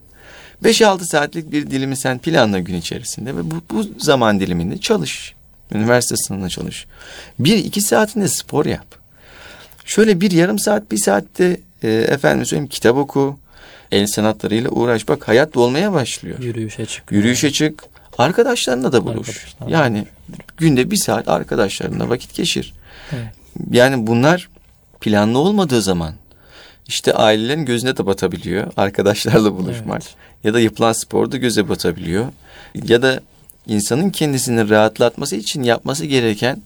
[0.64, 5.35] 5-6 saatlik bir dilimi sen planla gün içerisinde ve bu, bu zaman diliminde çalış.
[5.72, 6.86] Üniversite sınavına çalış.
[7.38, 8.86] Bir iki saatinde spor yap.
[9.84, 13.38] Şöyle bir yarım saat bir saatte e, efendim söyleyeyim kitap oku.
[13.92, 15.08] El sanatlarıyla uğraş.
[15.08, 16.38] Bak hayat dolmaya başlıyor.
[16.38, 17.12] Yürüyüşe çık.
[17.12, 17.84] Yürüyüşe çık.
[18.18, 19.28] Arkadaşlarına da buluş.
[19.28, 19.68] Arkadaşlar.
[19.68, 20.06] Yani
[20.56, 22.74] günde bir saat arkadaşlarına vakit geçir.
[23.12, 23.26] Evet.
[23.70, 24.48] Yani bunlar
[25.00, 26.14] planlı olmadığı zaman
[26.86, 28.72] işte ailelerin gözüne de batabiliyor.
[28.76, 30.02] Arkadaşlarla buluşmak.
[30.02, 30.14] Evet.
[30.44, 32.26] Ya da yapılan sporda göze batabiliyor.
[32.74, 33.20] Ya da
[33.66, 36.62] insanın kendisini rahatlatması için yapması gereken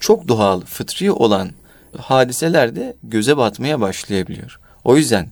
[0.00, 1.50] çok doğal, fıtri olan
[1.98, 4.58] hadiseler de göze batmaya başlayabiliyor.
[4.84, 5.28] O yüzden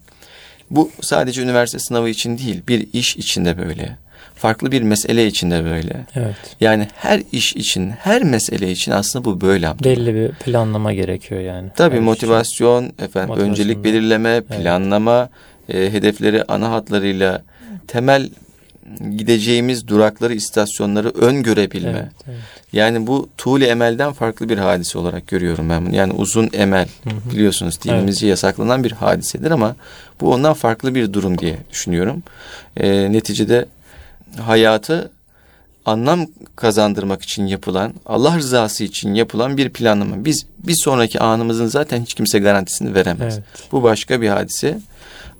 [0.70, 3.96] bu sadece üniversite sınavı için değil, bir iş için de böyle.
[4.34, 6.06] Farklı bir mesele için de böyle.
[6.14, 6.36] Evet.
[6.60, 9.68] Yani her iş için, her mesele için aslında bu böyle.
[9.68, 9.90] Abdullah.
[9.96, 11.68] Belli bir planlama gerekiyor yani.
[11.76, 13.50] Tabii Her motivasyon, efendim Motivasyon.
[13.50, 15.28] öncelik belirleme, planlama,
[15.68, 17.42] e, hedefleri ana hatlarıyla
[17.86, 18.30] temel
[19.16, 21.90] gideceğimiz durakları, istasyonları öngörebilme.
[21.90, 22.38] Evet, evet.
[22.72, 25.96] Yani bu tuğle emelden farklı bir hadise olarak görüyorum ben bunu.
[25.96, 26.88] Yani uzun emel
[27.32, 29.76] biliyorsunuz dinimizce yasaklanan bir hadisedir ama
[30.20, 32.22] bu ondan farklı bir durum diye düşünüyorum.
[32.76, 33.66] E, neticede
[34.40, 35.10] hayatı
[35.84, 40.24] anlam kazandırmak için yapılan, Allah rızası için yapılan bir planlama.
[40.24, 43.34] Biz bir sonraki anımızın zaten hiç kimse garantisini veremez.
[43.34, 43.72] Evet.
[43.72, 44.78] Bu başka bir hadise.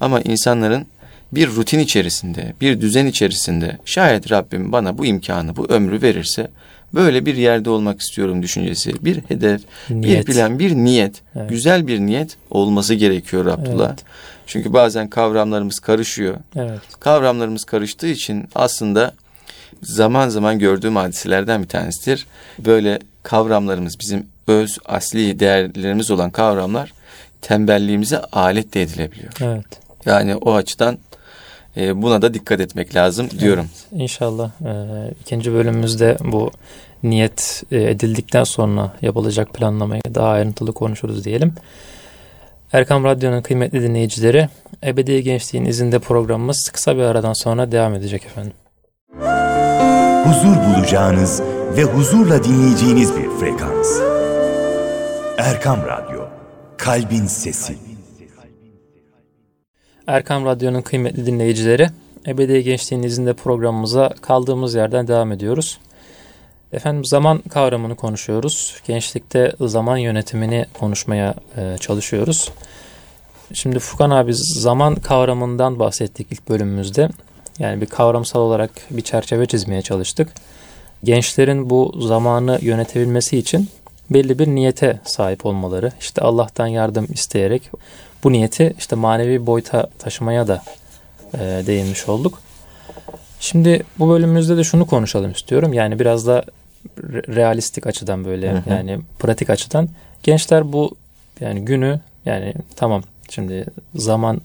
[0.00, 0.86] Ama insanların
[1.32, 6.50] bir rutin içerisinde, bir düzen içerisinde şayet Rabbim bana bu imkanı, bu ömrü verirse
[6.94, 10.28] böyle bir yerde olmak istiyorum düşüncesi, bir hedef, Niyet.
[10.28, 11.50] bir plan, bir niyet, Evet.
[11.50, 13.88] güzel bir niyet olması gerekiyor Abdullah.
[13.88, 14.04] Evet.
[14.46, 16.36] Çünkü bazen kavramlarımız karışıyor.
[16.56, 16.80] Evet.
[17.00, 19.14] Kavramlarımız karıştığı için aslında
[19.82, 22.26] zaman zaman gördüğüm hadiselerden bir tanesidir.
[22.58, 26.92] Böyle kavramlarımız bizim öz asli değerlerimiz olan kavramlar
[27.42, 29.32] tembelliğimize alet de edilebiliyor.
[29.40, 29.66] Evet.
[30.06, 30.98] Yani o açıdan
[31.76, 33.66] e, buna da dikkat etmek lazım diyorum.
[33.92, 34.74] İnşallah e,
[35.20, 36.50] ikinci bölümümüzde bu
[37.02, 41.54] niyet e, edildikten sonra yapılacak planlamayı daha ayrıntılı konuşuruz diyelim.
[42.72, 44.48] Erkam Radyo'nun kıymetli dinleyicileri,
[44.84, 48.52] Ebedi Gençliğin izinde programımız kısa bir aradan sonra devam edecek efendim.
[50.24, 51.42] huzur bulacağınız
[51.76, 54.00] ve huzurla dinleyeceğiniz bir frekans.
[55.38, 56.20] Erkam Radyo,
[56.76, 57.91] Kalbin Sesi.
[60.06, 61.88] Erkam Radyo'nun kıymetli dinleyicileri,
[62.26, 65.78] Ebedi Gençliğin izinde programımıza kaldığımız yerden devam ediyoruz.
[66.72, 68.80] Efendim zaman kavramını konuşuyoruz.
[68.86, 72.50] Gençlikte zaman yönetimini konuşmaya e, çalışıyoruz.
[73.54, 77.08] Şimdi Fukan abi zaman kavramından bahsettik ilk bölümümüzde.
[77.58, 80.28] Yani bir kavramsal olarak bir çerçeve çizmeye çalıştık.
[81.04, 83.68] Gençlerin bu zamanı yönetebilmesi için
[84.10, 87.70] belli bir niyete sahip olmaları, işte Allah'tan yardım isteyerek
[88.24, 90.62] bu niyeti işte manevi boyuta taşımaya da
[91.34, 92.40] e, değinmiş olduk.
[93.40, 95.72] Şimdi bu bölümümüzde de şunu konuşalım istiyorum.
[95.72, 96.44] Yani biraz da
[96.98, 98.70] re- realistik açıdan böyle Hı hı.
[98.70, 99.88] yani pratik açıdan
[100.22, 100.96] gençler bu
[101.40, 104.40] yani günü yani tamam şimdi zaman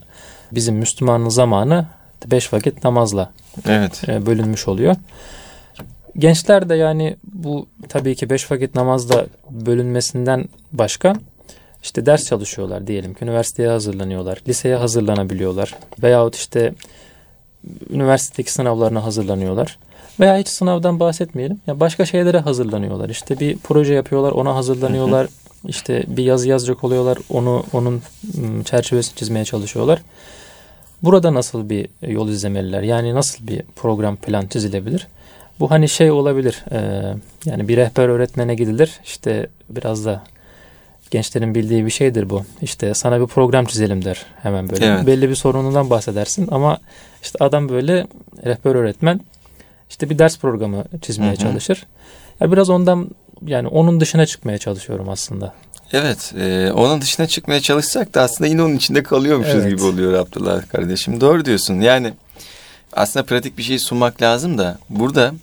[0.51, 1.85] bizim Müslümanın zamanı
[2.25, 3.31] beş vakit namazla
[3.67, 4.09] Evet.
[4.09, 4.95] e, bölünmüş oluyor.
[6.17, 11.13] Gençler de yani bu tabii ki beş vakit namazda bölünmesinden başka
[11.87, 16.73] işte ders çalışıyorlar diyelim ki üniversiteye hazırlanıyorlar, liseye hazırlanabiliyorlar veyahut işte
[17.89, 19.77] üniversitedeki sınavlarına hazırlanıyorlar.
[20.19, 21.59] Veya hiç sınavdan bahsetmeyelim.
[21.67, 23.09] Ya başka şeylere hazırlanıyorlar.
[23.09, 25.27] İşte bir proje yapıyorlar, ona hazırlanıyorlar.
[25.67, 28.01] İşte bir yazı yazacak oluyorlar, onu onun
[28.65, 30.01] çerçevesini çizmeye çalışıyorlar.
[31.03, 32.81] Burada nasıl bir yol izlemeliler?
[32.81, 35.07] Yani nasıl bir program plan çizilebilir?
[35.59, 36.65] Bu hani şey olabilir.
[36.71, 36.79] e,
[37.45, 38.99] yani bir rehber öğretmene gidilir.
[39.03, 40.23] İşte biraz da
[41.11, 42.43] gençlerin bildiği bir şeydir bu.
[42.61, 44.85] İşte sana bir program çizelim der hemen böyle.
[44.85, 45.07] Evet.
[45.07, 46.77] Belli bir sorunundan bahsedersin ama
[47.23, 48.07] işte adam böyle
[48.45, 49.21] rehber öğretmen
[49.89, 51.39] işte bir ders programı çizmeye Hı hı.
[51.39, 51.85] çalışır.
[52.39, 53.09] Ya biraz ondan
[53.45, 55.53] yani onun dışına çıkmaya çalışıyorum aslında.
[55.93, 59.69] Evet, e, onun dışına çıkmaya çalışsak da aslında yine onun içinde kalıyormuşuz Evet.
[59.69, 61.21] gibi oluyor Abdullah kardeşim.
[61.21, 61.81] Doğru diyorsun.
[61.81, 62.13] Yani
[62.93, 65.33] aslında pratik bir şey sunmak lazım da burada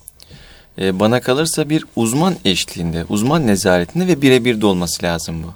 [0.79, 5.55] e, bana kalırsa bir uzman eşliğinde, uzman nezaretinde ve birebir de olması lazım bu.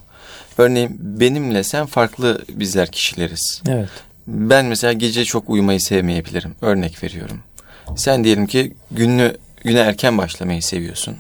[0.63, 3.63] Örneğin benimle sen farklı bizler kişileriz.
[3.69, 3.89] Evet.
[4.27, 6.55] Ben mesela gece çok uyumayı sevmeyebilirim.
[6.63, 7.41] Örnek veriyorum.
[7.97, 11.17] Sen diyelim ki günlü güne erken başlamayı seviyorsun.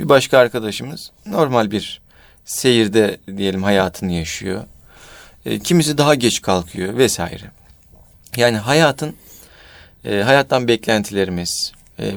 [0.00, 2.00] Bir başka arkadaşımız normal bir
[2.44, 4.64] seyirde diyelim hayatını yaşıyor.
[5.46, 7.44] E, kimisi daha geç kalkıyor vesaire.
[8.36, 9.14] Yani hayatın
[10.04, 12.14] e, hayattan beklentilerimiz, e,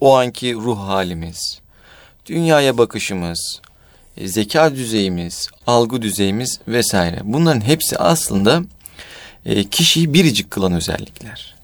[0.00, 1.60] o anki ruh halimiz,
[2.26, 3.60] dünyaya bakışımız,
[4.16, 7.20] e, zeka düzeyimiz, algı düzeyimiz vesaire.
[7.24, 8.62] Bunların hepsi aslında
[9.44, 11.54] e, kişiyi biricik kılan özellikler.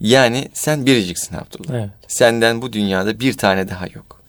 [0.00, 1.74] Yani sen biriciksin Abdullah.
[1.74, 1.90] Evet.
[2.08, 4.20] Senden bu dünyada bir tane daha yok.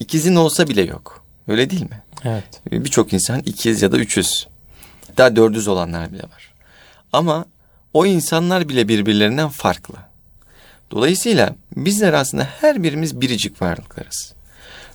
[0.00, 1.24] İkizin olsa bile yok.
[1.48, 2.02] Öyle değil mi?
[2.24, 2.44] Evet.
[2.72, 4.46] E, Birçok insan ikiz ya da üçüz.
[5.08, 6.52] Hatta dördüz olanlar bile var.
[7.12, 7.44] Ama
[7.94, 9.94] o insanlar bile birbirlerinden farklı.
[10.90, 14.34] Dolayısıyla bizler aslında her birimiz biricik varlıklarız.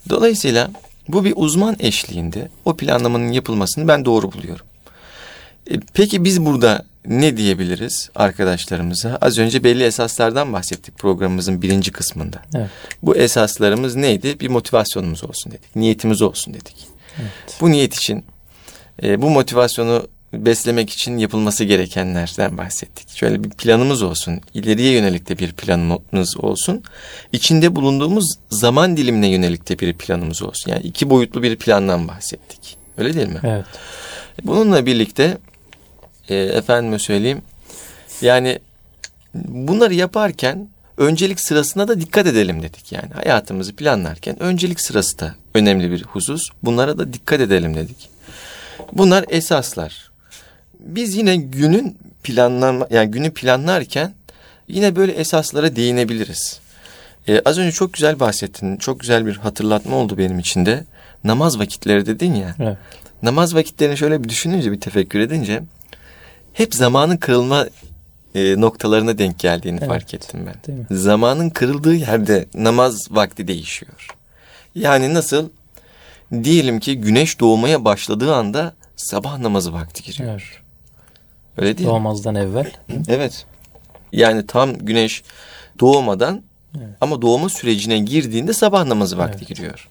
[0.09, 0.71] Dolayısıyla
[1.07, 4.65] bu bir uzman eşliğinde o planlamanın yapılmasını ben doğru buluyorum.
[5.71, 9.17] E, peki biz burada ne diyebiliriz arkadaşlarımıza?
[9.21, 12.37] Az önce belli esaslardan bahsettik programımızın birinci kısmında.
[12.55, 12.69] Evet.
[13.03, 14.39] Bu esaslarımız neydi?
[14.39, 15.75] Bir motivasyonumuz olsun dedik.
[15.75, 16.87] Niyetimiz olsun dedik.
[17.21, 17.57] Evet.
[17.61, 18.25] Bu niyet için,
[19.03, 23.09] e, bu motivasyonu beslemek için yapılması gerekenlerden bahsettik.
[23.09, 26.83] Şöyle bir planımız olsun, ileriye yönelik de bir planımız olsun.
[27.31, 30.71] İçinde bulunduğumuz zaman dilimine yönelik de bir planımız olsun.
[30.71, 32.77] Yani iki boyutlu bir plandan bahsettik.
[32.97, 33.39] Öyle değil mi?
[33.43, 33.65] Evet.
[34.43, 35.37] Bununla birlikte
[36.29, 37.41] e, efendime söyleyeyim
[38.21, 38.59] yani
[39.33, 45.91] bunları yaparken öncelik sırasına da dikkat edelim dedik yani hayatımızı planlarken öncelik sırası da önemli
[45.91, 48.09] bir husus bunlara da dikkat edelim dedik.
[48.93, 50.10] Bunlar esaslar.
[50.81, 54.13] Biz yine günün planlanma yani günü planlarken
[54.67, 56.59] yine böyle esaslara değinebiliriz.
[57.27, 58.77] Ee, az önce çok güzel bahsettin.
[58.77, 60.83] Çok güzel bir hatırlatma oldu benim için de.
[61.23, 62.55] Namaz vakitleri dedin ya.
[62.59, 62.77] Evet.
[63.23, 65.63] Namaz vakitlerini şöyle bir düşününce, bir tefekkür edince
[66.53, 67.67] hep zamanın kırılma
[68.35, 69.89] e, noktalarına denk geldiğini Evet.
[69.89, 70.55] fark ettim ben.
[70.67, 70.85] Değil mi?
[70.91, 74.07] Zamanın kırıldığı yerde namaz vakti değişiyor.
[74.75, 75.49] Yani nasıl?
[76.43, 80.29] Diyelim ki güneş doğmaya başladığı anda sabah namazı vakti giriyor.
[80.31, 80.60] Evet.
[81.57, 81.93] Öyle değil mi?
[81.93, 82.71] Doğmazdan evvel.
[83.07, 83.45] Evet.
[84.11, 85.23] Yani tam güneş
[85.79, 86.41] doğmadan
[86.77, 86.89] Evet.
[87.01, 89.47] ama doğma sürecine girdiğinde sabah namazı vakti Evet.
[89.47, 89.87] giriyor.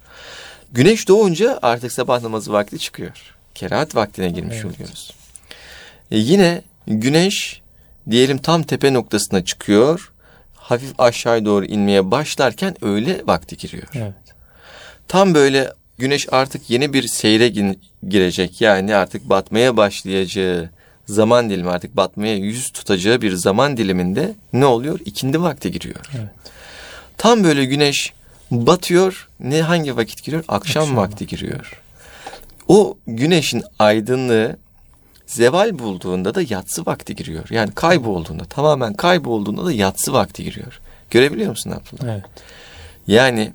[0.73, 3.35] Güneş doğunca artık sabah namazı vakti çıkıyor.
[3.55, 4.75] Kerahat vaktine girmiş Evet.
[4.75, 5.14] oluyoruz.
[6.11, 7.62] E yine güneş
[8.11, 10.12] diyelim tam tepe noktasına çıkıyor.
[10.55, 13.88] Hafif aşağıya doğru inmeye başlarken öğle vakti giriyor.
[13.94, 14.14] Evet.
[15.09, 17.49] Tam böyle güneş artık yeni bir seyre
[18.09, 18.61] girecek.
[18.61, 20.70] Yani artık batmaya başlayacağı
[21.11, 25.01] zaman dilimi artık batmaya yüz tutacağı bir zaman diliminde ne oluyor?
[25.05, 26.11] İkindi vakti giriyor.
[26.18, 26.29] Evet.
[27.18, 28.12] Tam böyle güneş
[28.51, 29.29] batıyor.
[29.40, 30.44] Ne hangi vakit giriyor?
[30.49, 31.83] Akşam, Akşam vakti giriyor.
[32.68, 34.57] O güneşin aydınlığı
[35.27, 37.46] zeval bulduğunda da yatsı vakti giriyor.
[37.51, 40.81] Yani kaybolduğunda, tamamen kaybolduğunda da yatsı vakti giriyor.
[41.11, 42.12] Görebiliyor musun Abdullah?
[42.12, 42.25] Evet.
[43.07, 43.53] Yani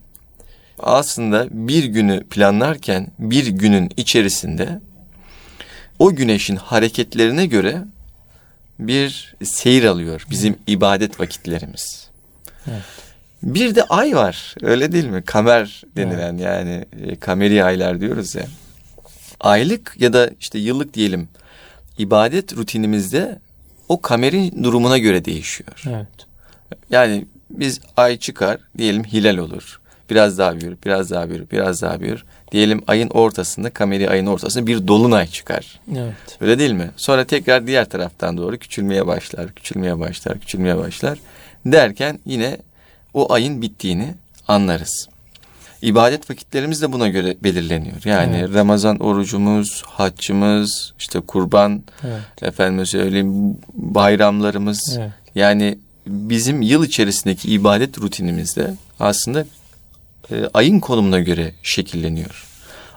[0.80, 4.80] aslında bir günü planlarken bir günün içerisinde
[6.00, 7.84] o güneşin hareketlerine göre
[8.80, 12.10] bir seyir alıyor bizim ibadet vakitlerimiz.
[12.68, 12.84] Evet.
[13.44, 15.24] Bir de ay var öyle değil mi?
[15.24, 18.46] Kamer denilen yani e, kameri aylar diyoruz ya.
[19.40, 21.30] Aylık ya da işte yıllık diyelim
[21.98, 23.40] ibadet rutinimizde
[23.90, 25.84] o kamerin durumuna göre değişiyor.
[25.88, 26.08] Evet.
[26.90, 29.80] Yani biz ay çıkar diyelim hilal olur.
[30.10, 32.26] Biraz daha büyür, biraz daha büyür, biraz daha büyür.
[32.56, 35.80] Diyelim ayın ortasında, kameri ayın ortasında bir dolunay çıkar.
[35.98, 36.14] Evet.
[36.42, 36.92] Öyle değil mi?
[36.98, 41.20] Sonra tekrar diğer taraftan doğru küçülmeye başlar, küçülmeye başlar, küçülmeye başlar.
[41.66, 42.58] Derken yine
[43.14, 44.14] o ayın bittiğini
[44.48, 45.08] anlarız.
[45.82, 47.96] İbadet vakitlerimiz de buna göre belirleniyor.
[48.06, 48.54] Yani Evet.
[48.54, 52.44] Ramazan orucumuz, haccımız, işte kurban, Evet.
[52.44, 55.12] efendim söyleyeyim bayramlarımız, Evet.
[55.36, 59.46] yani bizim yıl içerisindeki ibadet rutinimizde aslında
[60.32, 62.46] e, ayın konumuna göre şekilleniyor.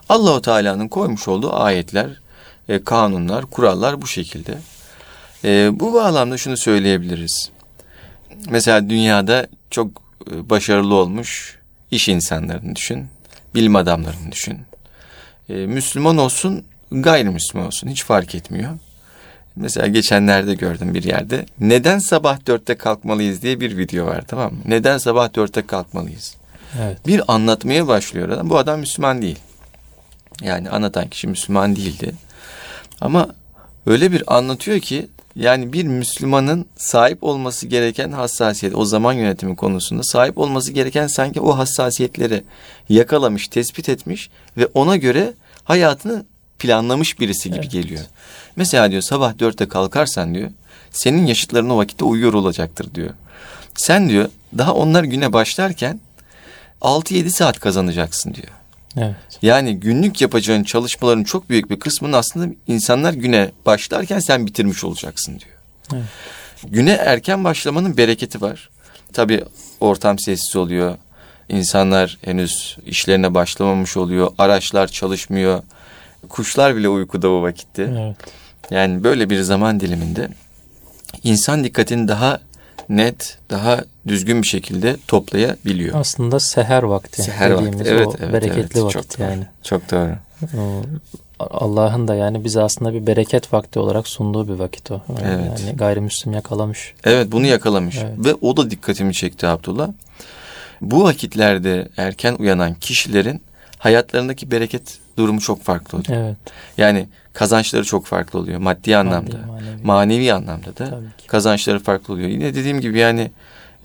[0.09, 2.09] Allahu Teala'nın koymuş olduğu ayetler,
[2.69, 4.57] e, kanunlar, kurallar bu şekilde.
[5.43, 7.51] E, bu bağlamda şunu söyleyebiliriz.
[8.49, 11.59] Mesela dünyada çok e, başarılı olmuş
[11.91, 13.07] iş insanlarını düşün,
[13.55, 14.57] bilim adamlarını düşün.
[15.49, 18.71] E, Müslüman olsun, gayrimüslim olsun hiç fark etmiyor.
[19.55, 21.45] Mesela geçenlerde gördüm bir yerde.
[21.59, 24.59] Neden sabah dörtte kalkmalıyız diye bir video var tamam mı?
[24.65, 26.38] Neden sabah dörtte kalkmalıyız?
[26.79, 27.07] Evet.
[27.07, 28.49] Bir anlatmaya başlıyor adam.
[28.49, 29.39] Bu adam Müslüman değil.
[30.41, 32.15] Yani anlatan kişi Müslüman değildi.
[33.01, 33.29] Ama
[33.85, 40.03] öyle bir anlatıyor ki yani bir Müslümanın sahip olması gereken hassasiyet, o zaman yönetimi konusunda
[40.03, 42.43] sahip olması gereken sanki o hassasiyetleri
[42.89, 46.25] yakalamış, tespit etmiş ve ona göre hayatını
[46.59, 47.71] planlamış birisi gibi Evet.
[47.71, 48.01] geliyor.
[48.55, 50.49] Mesela diyor sabah dörtte kalkarsan diyor
[50.91, 53.09] senin yaşıtların o vakitte uyuyor olacaktır diyor.
[53.75, 55.99] Sen diyor daha onlar güne başlarken
[56.81, 58.47] 6-7 saat kazanacaksın diyor.
[58.97, 59.15] Evet.
[59.41, 65.39] Yani günlük yapacağın çalışmaların çok büyük bir kısmını aslında insanlar güne başlarken sen bitirmiş olacaksın
[65.39, 65.57] diyor.
[65.93, 66.03] Evet.
[66.67, 68.69] Güne erken başlamanın bereketi var.
[69.13, 69.43] Tabii
[69.79, 70.97] ortam sessiz oluyor.
[71.49, 74.31] İnsanlar henüz işlerine başlamamış oluyor.
[74.37, 75.63] Araçlar çalışmıyor.
[76.29, 77.83] Kuşlar bile uykuda o vakitte.
[77.83, 78.15] Evet.
[78.71, 80.29] Yani böyle bir zaman diliminde
[81.23, 82.39] insan dikkatini daha
[82.89, 85.99] net, daha düzgün bir şekilde toplayabiliyor.
[85.99, 87.23] Aslında seher vakti.
[87.23, 87.83] Seher vakti.
[87.87, 88.95] Evet, o evet, bereketli evet.
[88.95, 89.27] vakit Çok doğru.
[89.27, 89.43] yani.
[89.63, 90.15] Çok doğru.
[91.39, 95.01] Allah'ın da yani bize aslında bir bereket vakti olarak sunduğu bir vakit o.
[95.21, 95.61] Yani Evet.
[95.65, 96.93] Yani gayrimüslim yakalamış.
[97.03, 98.13] Evet bunu yakalamış Evet.
[98.17, 99.89] ve o da dikkatimi çekti Abdullah.
[100.81, 103.41] Bu vakitlerde erken uyanan kişilerin
[103.77, 106.21] hayatlarındaki bereket durumu çok farklı oluyor.
[106.23, 106.37] Evet.
[106.77, 109.37] Yani kazançları çok farklı oluyor maddi anlamda.
[109.37, 109.83] Maddi, manevi.
[109.83, 112.29] Manevi anlamda da kazançları farklı oluyor.
[112.29, 113.31] Yine dediğim gibi yani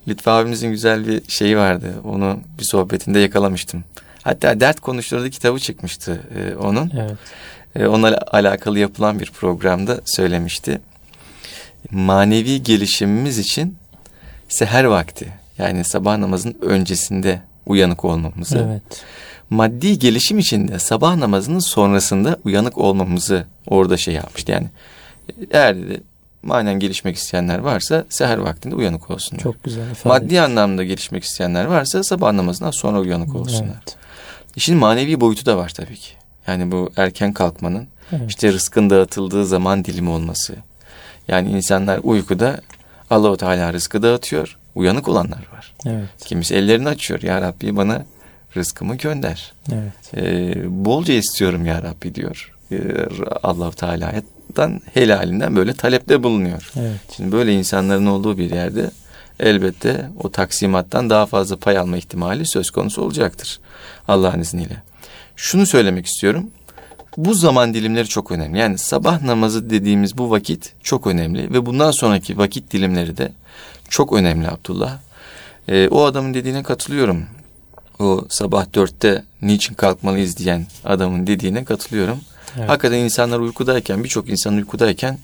[0.08, 1.94] Lütfü abimizin güzel bir şeyi vardı.
[2.04, 3.84] Onu bir sohbetinde yakalamıştım.
[4.22, 6.92] Hatta dert konuşturdu kitabı çıkmıştı e, onun.
[6.98, 7.18] Evet.
[7.76, 10.80] E, onunla alakalı yapılan bir programda söylemişti.
[11.90, 13.76] Manevi gelişimimiz için
[14.48, 15.28] seher vakti
[15.58, 19.04] yani sabah namazının öncesinde uyanık olmamızı, Evet.
[19.50, 24.52] Maddi gelişim için de sabah namazının sonrasında uyanık olmamızı orada şey yapmıştı.
[24.52, 24.66] Yani
[25.50, 26.00] eğer dedi,
[26.42, 29.42] manen gelişmek isteyenler varsa seher vaktinde uyanık olsunlar.
[29.42, 30.08] Çok güzel ifade.
[30.08, 33.74] Maddi anlamda gelişmek isteyenler varsa sabah namazından sonra uyanık olsunlar.
[33.74, 33.96] Evet.
[34.56, 36.12] İşin manevi boyutu da var tabii ki.
[36.46, 38.22] Yani bu erken kalkmanın Evet.
[38.28, 40.54] işte rızkın dağıtıldığı zaman dilimi olması.
[41.28, 42.60] Yani insanlar uykuda
[43.10, 44.56] Allahu Teala rızkı dağıtıyor.
[44.74, 45.74] Uyanık olanlar var.
[45.86, 46.08] Evet.
[46.24, 47.22] Kimisi ellerini açıyor.
[47.22, 48.04] Ya Rabbi bana
[48.56, 49.52] rızkımı gönder.
[49.72, 50.14] Evet.
[50.16, 52.54] Ee, bolca istiyorum ya Rabbi diyor.
[52.72, 52.78] Ee,
[53.42, 56.72] Allahu Teala'dan helalinden böyle talepte bulunuyor.
[56.76, 57.00] Evet.
[57.16, 58.90] Şimdi böyle insanların olduğu bir yerde
[59.40, 63.60] elbette o taksimattan daha fazla pay alma ihtimali söz konusu olacaktır.
[64.08, 64.82] Allah'ın izniyle.
[65.36, 66.50] Şunu söylemek istiyorum.
[67.16, 68.58] Bu zaman dilimleri çok önemli.
[68.58, 73.32] Yani sabah namazı dediğimiz bu vakit çok önemli ve bundan sonraki vakit dilimleri de
[73.88, 74.98] çok önemli Abdullah.
[75.68, 77.24] Ee, o adamın dediğine katılıyorum.
[77.98, 82.20] O sabah dörtte niçin kalkmalıyız diyen adamın dediğine katılıyorum.
[82.58, 82.68] Evet.
[82.68, 85.18] Hakikaten insanlar uykudayken, birçok insan uykudayken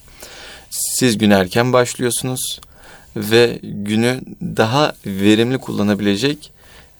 [0.70, 2.61] siz gün erken başlıyorsunuz
[3.16, 6.52] ve günü daha verimli kullanabilecek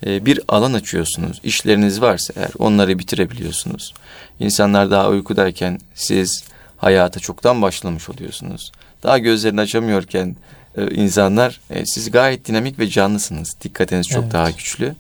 [0.07, 1.41] e, bir alan açıyorsunuz.
[1.45, 3.95] İşleriniz varsa eğer onları bitirebiliyorsunuz.
[4.41, 6.45] İnsanlar daha uykudayken siz
[6.77, 8.73] hayata çoktan başlamış oluyorsunuz.
[9.03, 10.37] Daha gözlerini açamıyorken
[10.77, 13.57] e, insanlar e, siz gayet dinamik ve canlısınız.
[13.63, 14.33] Dikkatiniz çok Evet.
[14.33, 14.95] daha güçlü.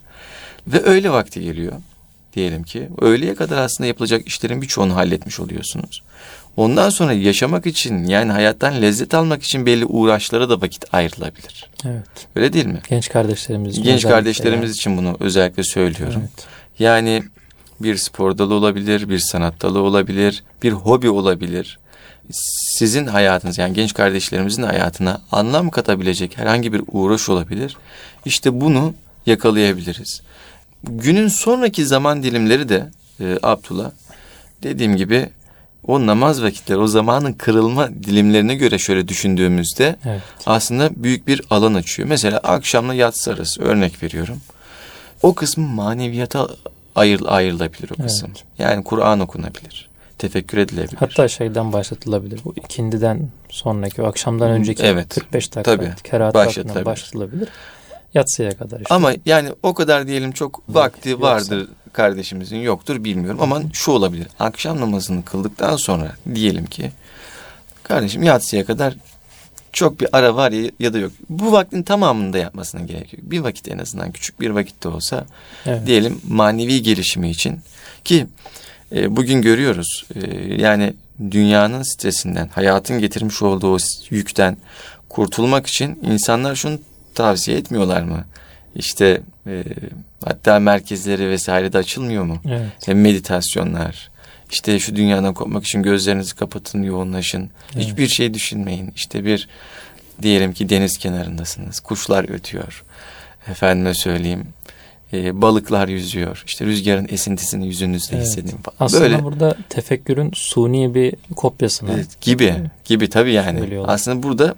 [0.72, 1.72] Ve öğle vakti geliyor
[2.34, 2.88] diyelim ki.
[3.00, 6.02] Öğleye kadar aslında yapılacak işlerin birçoğunu halletmiş oluyorsunuz.
[6.56, 11.70] Ondan sonra yaşamak için yani hayattan lezzet almak için belli uğraşlara da vakit ayrılabilir.
[11.84, 12.26] Evet.
[12.36, 12.80] Öyle değil mi?
[12.88, 13.72] Genç kardeşlerimiz.
[13.72, 14.76] için Genç kardeşlerimiz yani.
[14.76, 16.20] için bunu özellikle söylüyorum.
[16.20, 16.46] Evet.
[16.78, 17.22] Yani
[17.80, 21.78] bir spor dalı olabilir, bir sanat dalı olabilir, bir hobi olabilir.
[22.78, 27.76] Sizin hayatınız yani genç kardeşlerimizin hayatına anlam katabilecek herhangi bir uğraş olabilir.
[28.24, 28.94] İşte bunu
[29.26, 30.22] yakalayabiliriz.
[30.84, 32.90] Günün sonraki zaman dilimleri de
[33.20, 33.90] e, Abdullah
[34.62, 35.28] dediğim gibi
[35.86, 40.22] o namaz vakitleri, o zamanın kırılma dilimlerine göre şöyle düşündüğümüzde Evet.
[40.46, 42.08] aslında büyük bir alan açıyor.
[42.08, 44.40] Mesela akşamla yatsı arası örnek veriyorum.
[45.22, 46.48] O kısmı maneviyata
[46.94, 48.28] ayrıl ayrılabilir o kısım.
[48.30, 48.44] Evet.
[48.58, 49.90] Yani Kur'an okunabilir.
[50.18, 50.96] Tefekkür edilebilir.
[50.98, 52.40] Hatta şeyden başlatılabilir.
[52.44, 55.08] Bu ikindiden sonraki o akşamdan önceki Evet.
[55.14, 55.92] 45 dakika Tabii.
[56.04, 56.84] kerahat Başlatılabilir.
[56.86, 57.48] başlatılabilir.
[58.14, 58.94] Yatsıya kadar işte.
[58.94, 61.26] Ama yani o kadar diyelim çok vakti yoksa.
[61.26, 64.26] vardır kardeşimizin yoktur bilmiyorum ama şu olabilir.
[64.38, 66.90] Akşam namazını kıldıktan sonra diyelim ki
[67.82, 68.94] kardeşim yatsıya kadar
[69.72, 71.12] çok bir ara var ya, ya da yok.
[71.28, 73.22] Bu vaktin tamamında yapmasına gerek yok.
[73.22, 75.26] Bir vakit en azından küçük bir vakit de olsa
[75.66, 75.86] Evet.
[75.86, 77.60] diyelim manevi gelişimi için
[78.04, 78.26] ki
[78.92, 80.20] e, bugün görüyoruz e,
[80.54, 80.94] yani
[81.30, 83.76] dünyanın stresinden hayatın getirmiş olduğu
[84.10, 84.56] yükten
[85.08, 86.78] kurtulmak için insanlar şunu
[87.14, 88.24] tavsiye etmiyorlar mı?
[88.74, 89.64] İşte e,
[90.24, 92.38] hatta merkezleri vesaire de açılmıyor mu?
[92.48, 92.72] Evet.
[92.86, 94.10] Hem meditasyonlar
[94.50, 97.50] işte şu dünyadan kopmak için gözlerinizi kapatın yoğunlaşın.
[97.74, 97.84] Evet.
[97.84, 98.92] Hiçbir şey düşünmeyin.
[98.96, 99.48] İşte bir
[100.22, 101.80] diyelim ki deniz kenarındasınız.
[101.80, 102.84] Kuşlar ötüyor.
[103.48, 104.46] Efendime söyleyeyim
[105.12, 106.42] e, balıklar yüzüyor.
[106.46, 108.26] İşte rüzgarın esintisini yüzünüzde Evet.
[108.26, 108.76] hissedin falan.
[108.80, 111.92] Aslında Böyle burada tefekkürün suni bir kopyasını.
[111.94, 113.58] Evet, gibi gibi tabii yani.
[113.58, 113.94] Söylüyorlar.
[113.94, 114.54] Aslında burada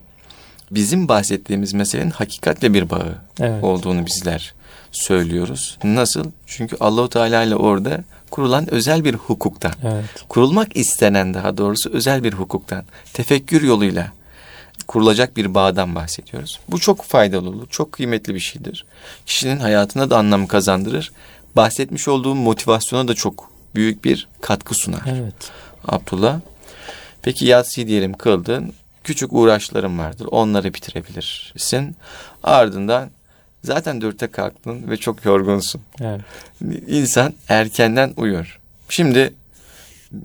[0.74, 3.64] bizim bahsettiğimiz meselenin hakikatle bir bağı Evet.
[3.64, 4.54] olduğunu bizler
[4.92, 5.78] söylüyoruz.
[5.84, 6.24] Nasıl?
[6.46, 10.04] Çünkü Allahu Teala ile orada kurulan özel bir hukuktan, Evet.
[10.28, 14.12] kurulmak istenen daha doğrusu özel bir hukuktan, tefekkür yoluyla
[14.86, 16.60] kurulacak bir bağdan bahsediyoruz.
[16.68, 18.84] Bu çok faydalı olur, çok kıymetli bir şeydir.
[19.26, 21.12] Kişinin hayatına da anlam kazandırır.
[21.56, 25.02] Bahsetmiş olduğum motivasyona da çok büyük bir katkı sunar.
[25.06, 25.34] Evet.
[25.88, 26.40] Abdullah.
[27.22, 28.72] Peki yatsıyı diyelim kıldın.
[29.04, 30.28] Küçük uğraşların vardır.
[30.30, 31.96] Onları bitirebilirsin.
[32.42, 33.10] Ardından
[33.64, 35.82] zaten dörtte kalktın ve çok yorgunsun.
[36.00, 36.20] Evet.
[36.86, 38.58] İnsan erkenden uyur.
[38.88, 39.34] Şimdi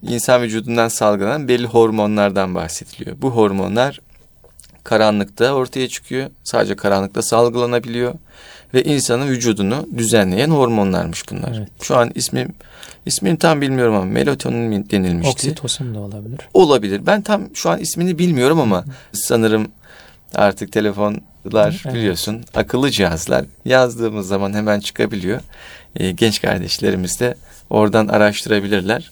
[0.02, 3.22] insan vücudundan salgılanan belli hormonlardan bahsediliyor.
[3.22, 4.00] Bu hormonlar
[4.84, 6.30] karanlıkta ortaya çıkıyor.
[6.44, 8.14] Sadece karanlıkta salgılanabiliyor.
[8.74, 11.56] Ve insanın vücudunu düzenleyen hormonlarmış bunlar.
[11.58, 11.70] Evet.
[11.82, 12.48] Şu an ismi
[13.06, 15.30] ismini tam bilmiyorum ama melatonin mi denilmişti.
[15.32, 16.40] Oksitosin de olabilir.
[16.54, 17.02] Olabilir.
[17.06, 19.68] Ben tam şu an ismini bilmiyorum ama sanırım
[20.36, 21.96] artık telefonlar Evet.
[21.96, 25.40] biliyorsun akıllı cihazlar yazdığımız zaman hemen çıkabiliyor.
[25.96, 27.36] Ee, genç kardeşlerimiz de
[27.70, 29.12] oradan araştırabilirler.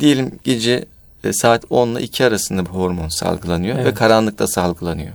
[0.00, 0.84] Diyelim gece
[1.24, 3.94] e, saat 10 ile 2 arasında bu hormon salgılanıyor ve Evet.
[3.94, 5.12] karanlıkta salgılanıyor.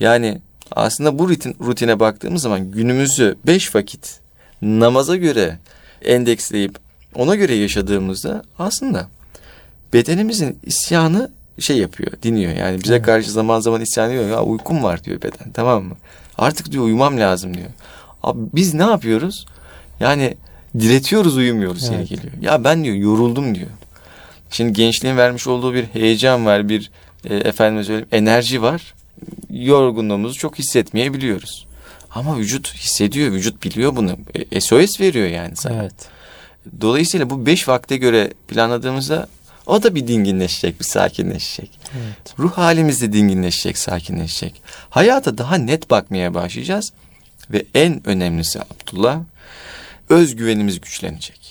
[0.00, 0.38] Yani
[0.72, 4.20] aslında bu rutin, rutine baktığımız zaman günümüzü 5 vakit
[4.62, 5.58] namaza göre
[6.04, 6.78] endeksleyip
[7.14, 9.08] ona göre yaşadığımızda aslında
[9.92, 12.52] bedenimizin isyanı şey yapıyor, dinliyor.
[12.52, 13.06] Yani bize Evet.
[13.06, 14.28] karşı zaman zaman isyan ediyor.
[14.30, 15.94] Ya uykum var diyor beden tamam mı?
[16.38, 17.68] Artık diyor uyumam lazım diyor.
[18.22, 19.46] Abi biz ne yapıyoruz?
[20.00, 20.36] Yani
[20.80, 22.08] diretiyoruz uyumuyoruz yeri Evet.
[22.08, 22.32] geliyor.
[22.40, 23.70] Ya ben diyor yoruldum diyor.
[24.50, 26.90] Şimdi gençliğin vermiş olduğu bir heyecan var, bir
[27.24, 28.94] e, efendime söyleyeyim enerji var.
[29.50, 31.66] Yorgunluğumuzu çok hissetmeyebiliyoruz.
[32.10, 34.16] Ama vücut hissediyor, vücut biliyor bunu.
[34.52, 35.82] E, SOS veriyor yani sana.
[35.82, 35.94] Evet.
[36.80, 39.28] Dolayısıyla bu beş vakte göre planladığımızda
[39.66, 41.70] o da bir dinginleşecek, bir sakinleşecek.
[41.96, 42.38] Evet.
[42.38, 44.62] Ruh halimiz de dinginleşecek, sakinleşecek.
[44.90, 46.92] Hayata daha net bakmaya başlayacağız.
[47.50, 49.20] Ve en önemlisi Abdullah,
[50.08, 51.45] özgüvenimiz güçlenecek.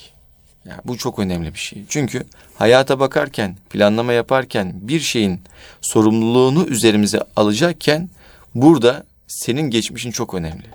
[0.65, 1.83] Ya bu çok önemli bir şey.
[1.89, 2.23] Çünkü
[2.55, 5.41] hayata bakarken, planlama yaparken bir şeyin
[5.81, 8.09] sorumluluğunu üzerimize alacakken
[8.55, 10.65] burada senin geçmişin çok önemli.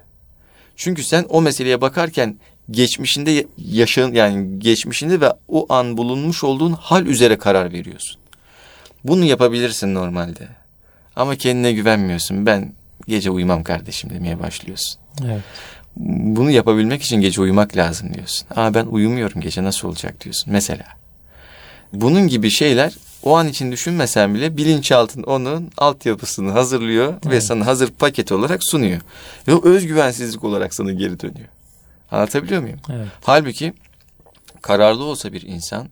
[0.77, 2.37] Çünkü sen o meseleye bakarken
[2.71, 8.21] geçmişinde yaşın yani geçmişinde ve o an bulunmuş olduğun hal üzere karar veriyorsun.
[9.05, 10.49] Bunu yapabilirsin normalde.
[11.17, 12.47] Ama kendine güvenmiyorsun.
[12.47, 12.73] Ben
[13.09, 15.01] gece uyumam kardeşim demeye başlıyorsun.
[15.25, 15.43] Evet.
[16.07, 18.47] Bunu yapabilmek için gece uyumak lazım diyorsun.
[18.57, 20.85] Aa ben uyumuyorum gece nasıl olacak diyorsun mesela.
[21.93, 22.93] Bunun gibi şeyler
[23.23, 27.45] o an için düşünmesen bile bilinçaltın onun altyapısını hazırlıyor ve Evet.
[27.45, 29.01] sana hazır paket olarak sunuyor.
[29.49, 31.49] Ve o özgüvensizlik olarak sana geri dönüyor.
[32.11, 32.81] Anlatabiliyor muyum?
[32.93, 33.09] Evet.
[33.25, 33.73] Halbuki
[34.63, 35.89] kararlı olsa bir insan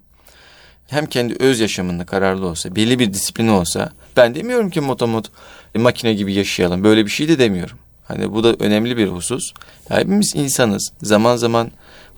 [0.86, 5.30] hem kendi öz yaşamında kararlı olsa, belli bir disiplini olsa ben demiyorum ki motomot
[5.74, 6.84] makine gibi yaşayalım.
[6.84, 7.78] Böyle bir şey de demiyorum.
[8.08, 9.52] Hani bu da önemli bir husus.
[9.90, 10.92] Ya hepimiz insanız.
[11.02, 11.70] Zaman zaman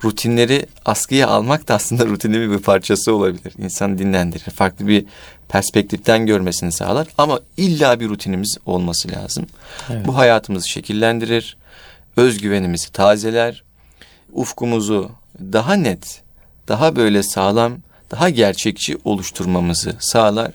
[0.03, 3.53] rutinleri askıya almak da aslında rutinin bir parçası olabilir.
[3.57, 4.51] İnsan dinlendirir.
[4.51, 5.05] Farklı bir
[5.49, 7.07] perspektiften görmesini sağlar.
[7.17, 9.45] Ama illa bir rutinimiz olması lazım.
[9.89, 10.07] Evet.
[10.07, 11.57] Bu hayatımızı şekillendirir.
[12.17, 13.63] Özgüvenimizi tazeler.
[14.33, 16.21] Ufkumuzu daha net,
[16.67, 17.73] daha böyle sağlam,
[18.11, 20.51] daha gerçekçi oluşturmamızı sağlar.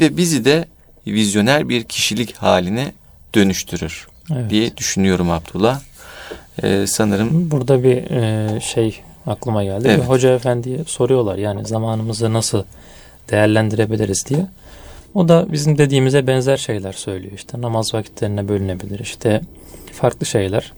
[0.00, 0.68] Ve bizi de
[1.06, 2.92] vizyoner bir kişilik haline
[3.34, 4.50] dönüştürür Evet.
[4.50, 5.80] diye düşünüyorum Abdullah.
[6.62, 9.88] Ee, sanırım Burada bir e, şey aklıma geldi.
[9.88, 10.00] Evet.
[10.00, 12.62] Bir hoca efendiye soruyorlar yani zamanımızı nasıl
[13.30, 14.46] değerlendirebiliriz diye.
[15.14, 17.32] O da bizim dediğimize benzer şeyler söylüyor.
[17.32, 18.98] İşte namaz vakitlerine bölünebilir.
[18.98, 19.40] işte
[19.92, 20.72] farklı şeyler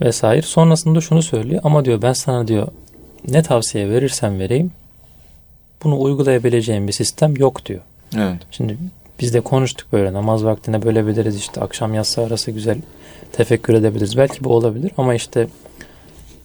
[0.00, 0.42] vesaire.
[0.42, 1.60] Sonrasında şunu söylüyor.
[1.64, 2.68] Ama diyor ben sana diyor
[3.28, 4.70] ne tavsiye verirsem vereyim
[5.84, 7.80] bunu uygulayabileceğim bir sistem yok diyor.
[8.16, 8.40] evet.
[8.50, 8.78] Şimdi
[9.20, 12.78] biz de konuştuk böyle namaz vaktine bölebiliriz işte akşam yatsı arası güzel
[13.32, 14.16] tefekkür edebiliriz.
[14.16, 15.48] Belki bu olabilir ama işte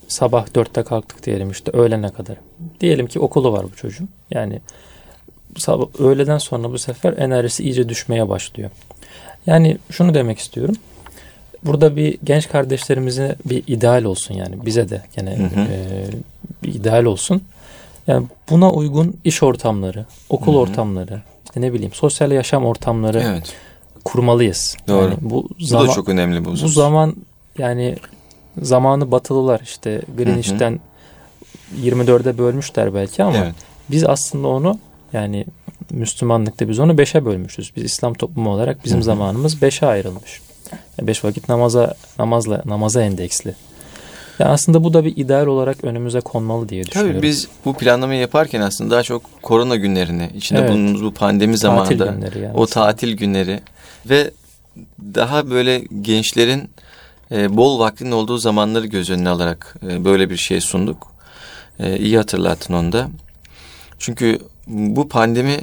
[0.08, 2.38] sabah dörtte kalktık diyelim işte öğlene kadar.
[2.82, 4.10] Diyelim ki okulu var bu çocuğun.
[4.32, 4.60] Yani
[5.58, 8.70] sabah, öğleden sonra bu sefer enerjisi iyice düşmeye başlıyor.
[9.46, 10.76] Yani şunu demek istiyorum.
[11.64, 15.60] Burada bir genç kardeşlerimize bir ideal olsun yani bize de gene Hı hı.
[15.60, 16.06] e,
[16.64, 17.42] bir ideal olsun.
[18.08, 20.62] Yani buna uygun iş ortamları, okul Hı hı.
[20.62, 23.54] ortamları, işte ne bileyim sosyal yaşam ortamları Evet.
[24.04, 24.78] kurmalıyız.
[24.88, 25.04] Doğru.
[25.04, 27.16] Yani bu Bu zaman da çok önemli bu bu zaman
[27.58, 27.96] yani
[28.62, 30.80] zamanı batılılar işte Greenwich'ten
[31.82, 33.56] 24'e bölmüşler belki ama Evet.
[33.92, 34.80] biz aslında onu
[35.14, 35.46] yani
[35.92, 37.72] Müslümanlıkta biz onu 5'e bölmüşüz.
[37.76, 39.06] Biz İslam toplumu olarak bizim Hı hı.
[39.06, 40.42] zamanımız 5'e ayrılmış.
[41.02, 43.56] 5 vakit namaza namazla namaza endeksli.
[44.40, 47.16] Ya aslında bu da bir ideal olarak önümüze konmalı diye düşünüyorum.
[47.16, 50.70] Tabii biz bu planlamayı yaparken aslında daha çok korona günlerini, içinde Evet.
[50.72, 52.54] bulunduğumuz bu pandemi tatil zamanında yani.
[52.54, 53.60] o tatil günleri
[54.06, 54.32] ve
[55.16, 56.70] daha böyle gençlerin
[57.32, 61.08] e, bol vaktinin olduğu zamanları göz önüne alarak e, böyle bir şey sunduk.
[61.80, 63.10] E, iyi hatırlattın onu da.
[64.00, 65.58] Çünkü bu pandemi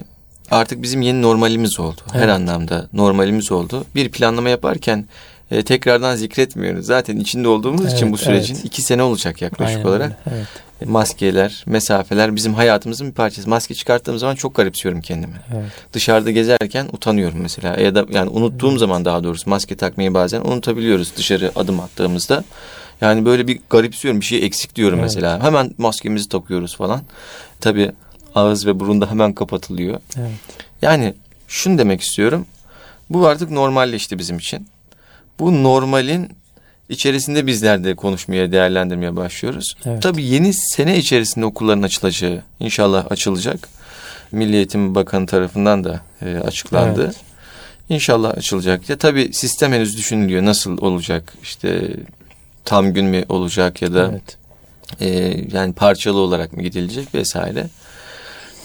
[0.51, 2.01] artık bizim yeni normalimiz oldu.
[2.13, 2.35] Her Evet.
[2.35, 3.85] anlamda normalimiz oldu.
[3.95, 5.05] Bir planlama yaparken
[5.51, 6.87] e, tekrardan zikretmiyoruz.
[6.87, 8.65] Zaten içinde olduğumuz için Evet, bu sürecin evet.
[8.65, 10.13] iki sene olacak yaklaşık Aynen olarak.
[10.31, 10.47] Evet,
[10.85, 13.49] Maskeler, mesafeler bizim hayatımızın bir parçası.
[13.49, 15.35] Maske çıkarttığım zaman çok garipsiyorum kendimi.
[15.55, 15.71] evet.
[15.93, 17.81] Dışarıda gezerken utanıyorum mesela.
[17.81, 22.45] Ya da yani unuttuğum zaman daha doğrusu maske takmayı bazen unutabiliyoruz dışarı adım attığımızda.
[23.01, 25.05] Yani böyle bir garipsiyorum bir şey eksik diyorum Evet.
[25.15, 25.43] mesela.
[25.43, 27.01] Hemen maskemizi takıyoruz falan.
[27.61, 27.93] Tabii
[28.35, 30.01] ağız ve burun da hemen kapatılıyor.
[30.19, 30.31] evet.
[30.83, 31.15] Yani
[31.49, 32.47] şunu demek istiyorum.
[33.11, 34.69] Bu artık normalleşti bizim için.
[35.39, 36.29] Bu normalin
[36.89, 39.75] içerisinde bizler de konuşmaya, değerlendirmeye başlıyoruz.
[39.87, 40.03] Evet.
[40.03, 43.69] Tabii yeni sene içerisinde okulların açılacağı, inşallah açılacak.
[44.33, 47.05] Milli Eğitim Bakanı tarafından da e, açıklandı.
[47.05, 47.17] Evet.
[47.89, 48.89] İnşallah açılacak.
[48.91, 50.45] Ya tabii sistem henüz düşünülüyor.
[50.45, 51.35] Nasıl olacak?
[51.43, 51.97] İşte
[52.65, 54.37] tam gün mü olacak ya da Evet.
[55.01, 55.09] e,
[55.57, 57.67] yani parçalı olarak mı gidilecek vesaire.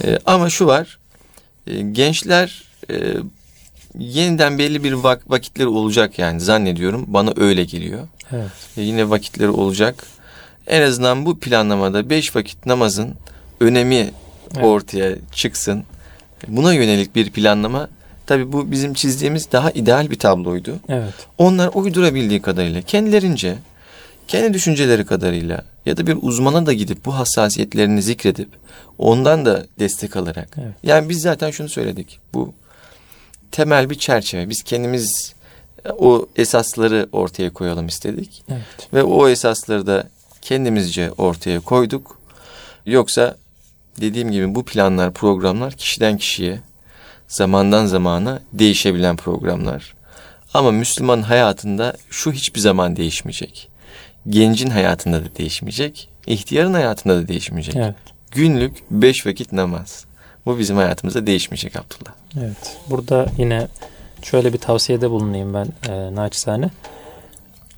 [0.03, 0.97] E, ama şu var.
[1.67, 2.95] e, gençler e,
[3.99, 7.05] yeniden belli bir vak- vakitleri olacak yani zannediyorum.
[7.07, 8.07] Bana öyle geliyor.
[8.31, 8.51] Evet.
[8.77, 10.05] E, yine vakitleri olacak.
[10.67, 13.13] En azından bu planlamada beş vakit namazın
[13.59, 14.11] önemi
[14.55, 14.65] Evet.
[14.65, 15.83] ortaya çıksın.
[16.47, 17.89] Buna yönelik bir planlama.
[18.25, 20.75] Tabii bu bizim çizdiğimiz daha ideal bir tabloydu.
[20.89, 21.13] Evet.
[21.37, 23.55] Onlar uydurabildiği kadarıyla kendilerince,
[24.27, 28.49] kendi düşünceleri kadarıyla ya da bir uzmana da gidip bu hassasiyetlerini zikredip
[28.97, 30.49] ondan da destek alarak.
[30.61, 30.73] Evet.
[30.83, 32.19] Yani biz zaten şunu söyledik.
[32.33, 32.53] Bu
[33.51, 34.49] temel bir çerçeve.
[34.49, 35.33] Biz kendimiz
[35.97, 38.43] o esasları ortaya koyalım istedik.
[38.49, 38.93] Evet.
[38.93, 40.09] Ve o esasları da
[40.41, 42.19] kendimizce ortaya koyduk.
[42.85, 43.37] Yoksa
[44.01, 46.59] dediğim gibi bu planlar, programlar kişiden kişiye,
[47.27, 49.93] zamandan zamana değişebilen programlar.
[50.53, 53.67] Ama Müslüman hayatında şu hiçbir zaman değişmeyecek.
[54.29, 56.09] Gencin hayatında da değişmeyecek.
[56.27, 57.75] ihtiyarın hayatında da değişmeyecek.
[57.75, 57.95] Evet.
[58.31, 60.05] Günlük beş vakit namaz.
[60.45, 62.13] Bu bizim hayatımızda değişmeyecek Abdullah.
[62.39, 62.77] Evet.
[62.89, 63.67] Burada yine
[64.23, 66.69] şöyle bir tavsiyede bulunayım ben e, naçizane.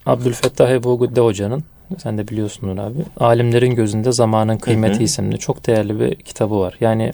[0.05, 1.64] Abdülfettah Ebu Güdde Hoca'nın
[2.03, 2.99] sen de biliyorsundur abi.
[3.20, 5.03] Alimlerin gözünde zamanın kıymeti Hı hı.
[5.03, 6.78] isimli çok değerli bir kitabı var.
[6.82, 7.14] Yani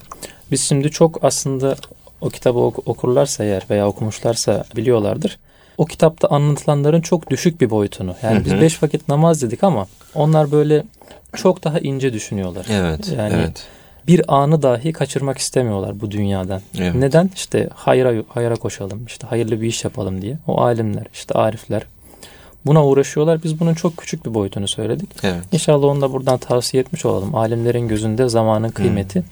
[0.52, 1.76] biz şimdi çok aslında
[2.22, 5.40] o kitabı ok- okurlarsa eğer veya okumuşlarsa biliyorlardır.
[5.78, 8.16] O kitapta anlatılanların çok düşük bir boyutunu.
[8.24, 8.62] Yani Hı biz hı.
[8.62, 10.84] beş vakit namaz dedik ama onlar böyle
[11.36, 12.66] çok daha ince düşünüyorlar.
[12.72, 13.14] Evet.
[13.18, 13.64] Yani evet.
[14.10, 16.62] Bir anı dahi kaçırmak istemiyorlar bu dünyadan.
[16.78, 16.96] Evet.
[16.96, 17.30] Neden?
[17.36, 20.38] İşte hayra hayra koşalım, işte hayırlı bir iş yapalım diye.
[20.48, 21.84] O alimler, işte arifler
[22.66, 23.44] buna uğraşıyorlar.
[23.44, 25.10] Biz bunun çok küçük bir boyutunu söyledik.
[25.24, 25.44] Evet.
[25.52, 27.36] İnşallah onu da buradan tavsiye etmiş olalım.
[27.36, 29.24] Alimlerin gözünde zamanın kıymeti.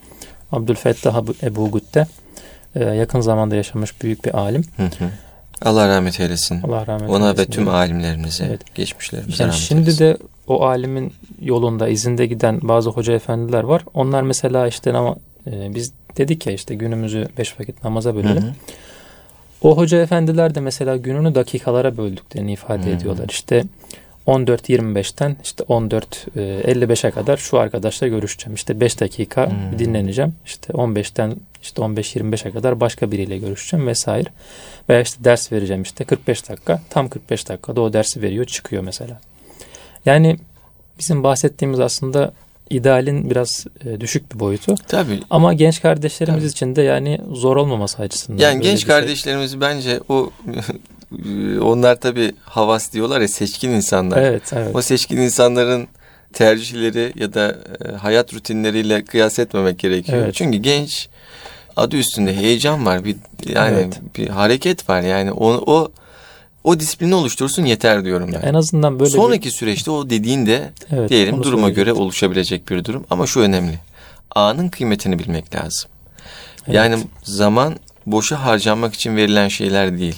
[0.51, 2.07] Abdülfettah Ebu- Gütte
[2.75, 4.63] e, yakın zamanda yaşamış büyük bir alim.
[4.77, 5.09] Hı hı.
[5.61, 6.61] Allah rahmet eylesin.
[6.61, 8.75] Allah rahmet Ona eylesin ve tüm alimlerimize, Evet.
[8.75, 9.99] geçmişlerimize Yani rahmet şimdi eylesin.
[10.05, 10.17] de
[10.47, 13.81] o alimin yolunda izinde giden bazı hoca efendiler var.
[13.93, 15.15] Onlar mesela işte ama
[15.47, 18.43] e, biz dedik ya işte günümüzü beş vakit namaza bölelim.
[18.43, 18.53] hı.
[19.61, 22.95] O hoca efendiler de mesela gününü dakikalara böldüklerini ifade Hı hı.
[22.95, 23.25] ediyorlar.
[23.29, 23.63] İşte
[24.27, 28.55] 14.25'ten işte 14.55'e kadar şu arkadaşla görüşeceğim.
[28.55, 30.33] İşte 5 dakika bir dinleneceğim.
[30.45, 34.29] İşte 15'ten işte 15-25'e kadar başka biriyle görüşeceğim vesaire.
[34.89, 36.81] Veya işte ders vereceğim işte 45 dakika.
[36.89, 39.19] Tam 45 dakikada o dersi veriyor çıkıyor mesela.
[40.07, 40.37] Yani
[40.99, 42.33] bizim bahsettiğimiz aslında
[42.69, 44.75] idealin biraz e, düşük bir boyutu.
[44.87, 45.19] Tabii.
[45.29, 46.51] Ama genç kardeşlerimiz Tabii.
[46.51, 48.43] için de yani zor olmaması açısından.
[48.43, 48.87] Yani genç şey.
[48.87, 50.29] kardeşlerimiz bence o
[51.61, 54.21] onlar tabii havas diyorlar ya seçkin insanlar.
[54.21, 54.75] Evet, evet.
[54.75, 55.87] O seçkin insanların
[56.33, 57.55] tercihleri ya da
[57.85, 60.17] e, hayat rutinleriyle kıyas etmemek gerekiyor.
[60.17, 60.35] Evet.
[60.35, 61.09] Çünkü genç
[61.75, 63.05] adı üstünde heyecan var.
[63.05, 63.99] Bir yani Evet.
[64.17, 65.01] bir hareket var.
[65.01, 65.91] Yani o o
[66.67, 68.41] o disiplini oluştursun yeter diyorum ben.
[68.41, 72.85] En azından böyle Sonraki süreçte o dediğin de bir, evet, diyelim duruma göre oluşabilecek bir
[72.85, 73.05] durum.
[73.09, 73.79] Ama şu önemli.
[74.35, 75.89] Anın kıymetini bilmek lazım.
[76.65, 76.75] Evet.
[76.75, 80.15] Yani zaman boşa harcanmak için verilen şeyler değil.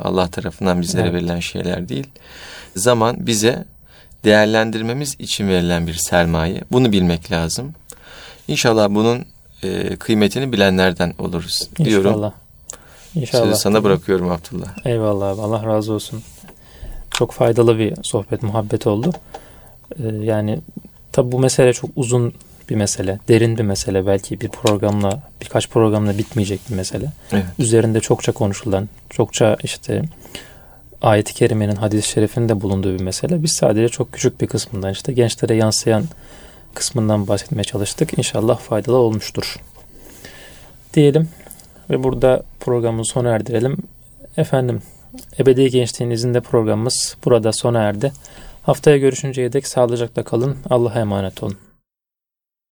[0.00, 1.14] Allah tarafından bizlere Evet.
[1.14, 2.06] verilen şeyler değil.
[2.76, 3.64] Zaman bize
[4.24, 6.60] değerlendirmemiz için verilen bir sermaye.
[6.72, 7.74] Bunu bilmek lazım.
[8.48, 9.24] İnşallah bunun
[9.62, 12.32] e, kıymetini bilenlerden oluruz diyorum.
[13.14, 13.44] İnşallah.
[13.44, 14.86] Sözü sana bırakıyorum Abdullah.
[14.86, 15.40] Eyvallah abi.
[15.40, 16.22] Allah razı olsun.
[17.10, 19.12] Çok faydalı bir sohbet, muhabbet oldu.
[19.98, 20.58] Ee, yani
[21.12, 22.34] tabi bu mesele çok uzun
[22.70, 23.18] bir mesele.
[23.28, 24.06] Derin bir mesele.
[24.06, 27.12] Belki bir programla, birkaç programla bitmeyecek bir mesele.
[27.32, 27.44] Evet.
[27.58, 30.02] Üzerinde çokça konuşulan, çokça işte
[31.02, 33.42] ayet-i kerimenin, hadis-i şerifin de bulunduğu bir mesele.
[33.42, 36.04] Biz sadece çok küçük bir kısmından işte gençlere yansıyan
[36.74, 38.18] kısmından bahsetmeye çalıştık.
[38.18, 39.56] İnşallah faydalı olmuştur.
[40.94, 41.28] Diyelim
[41.92, 43.76] ve burada programı sona erdirelim.
[44.36, 44.82] Efendim,
[45.38, 48.12] Ebedi Gençliğin izinde programımız burada sona erdi.
[48.62, 50.56] Haftaya görüşünceye dek sağlıcakla kalın.
[50.70, 51.56] Allah'a emanet olun.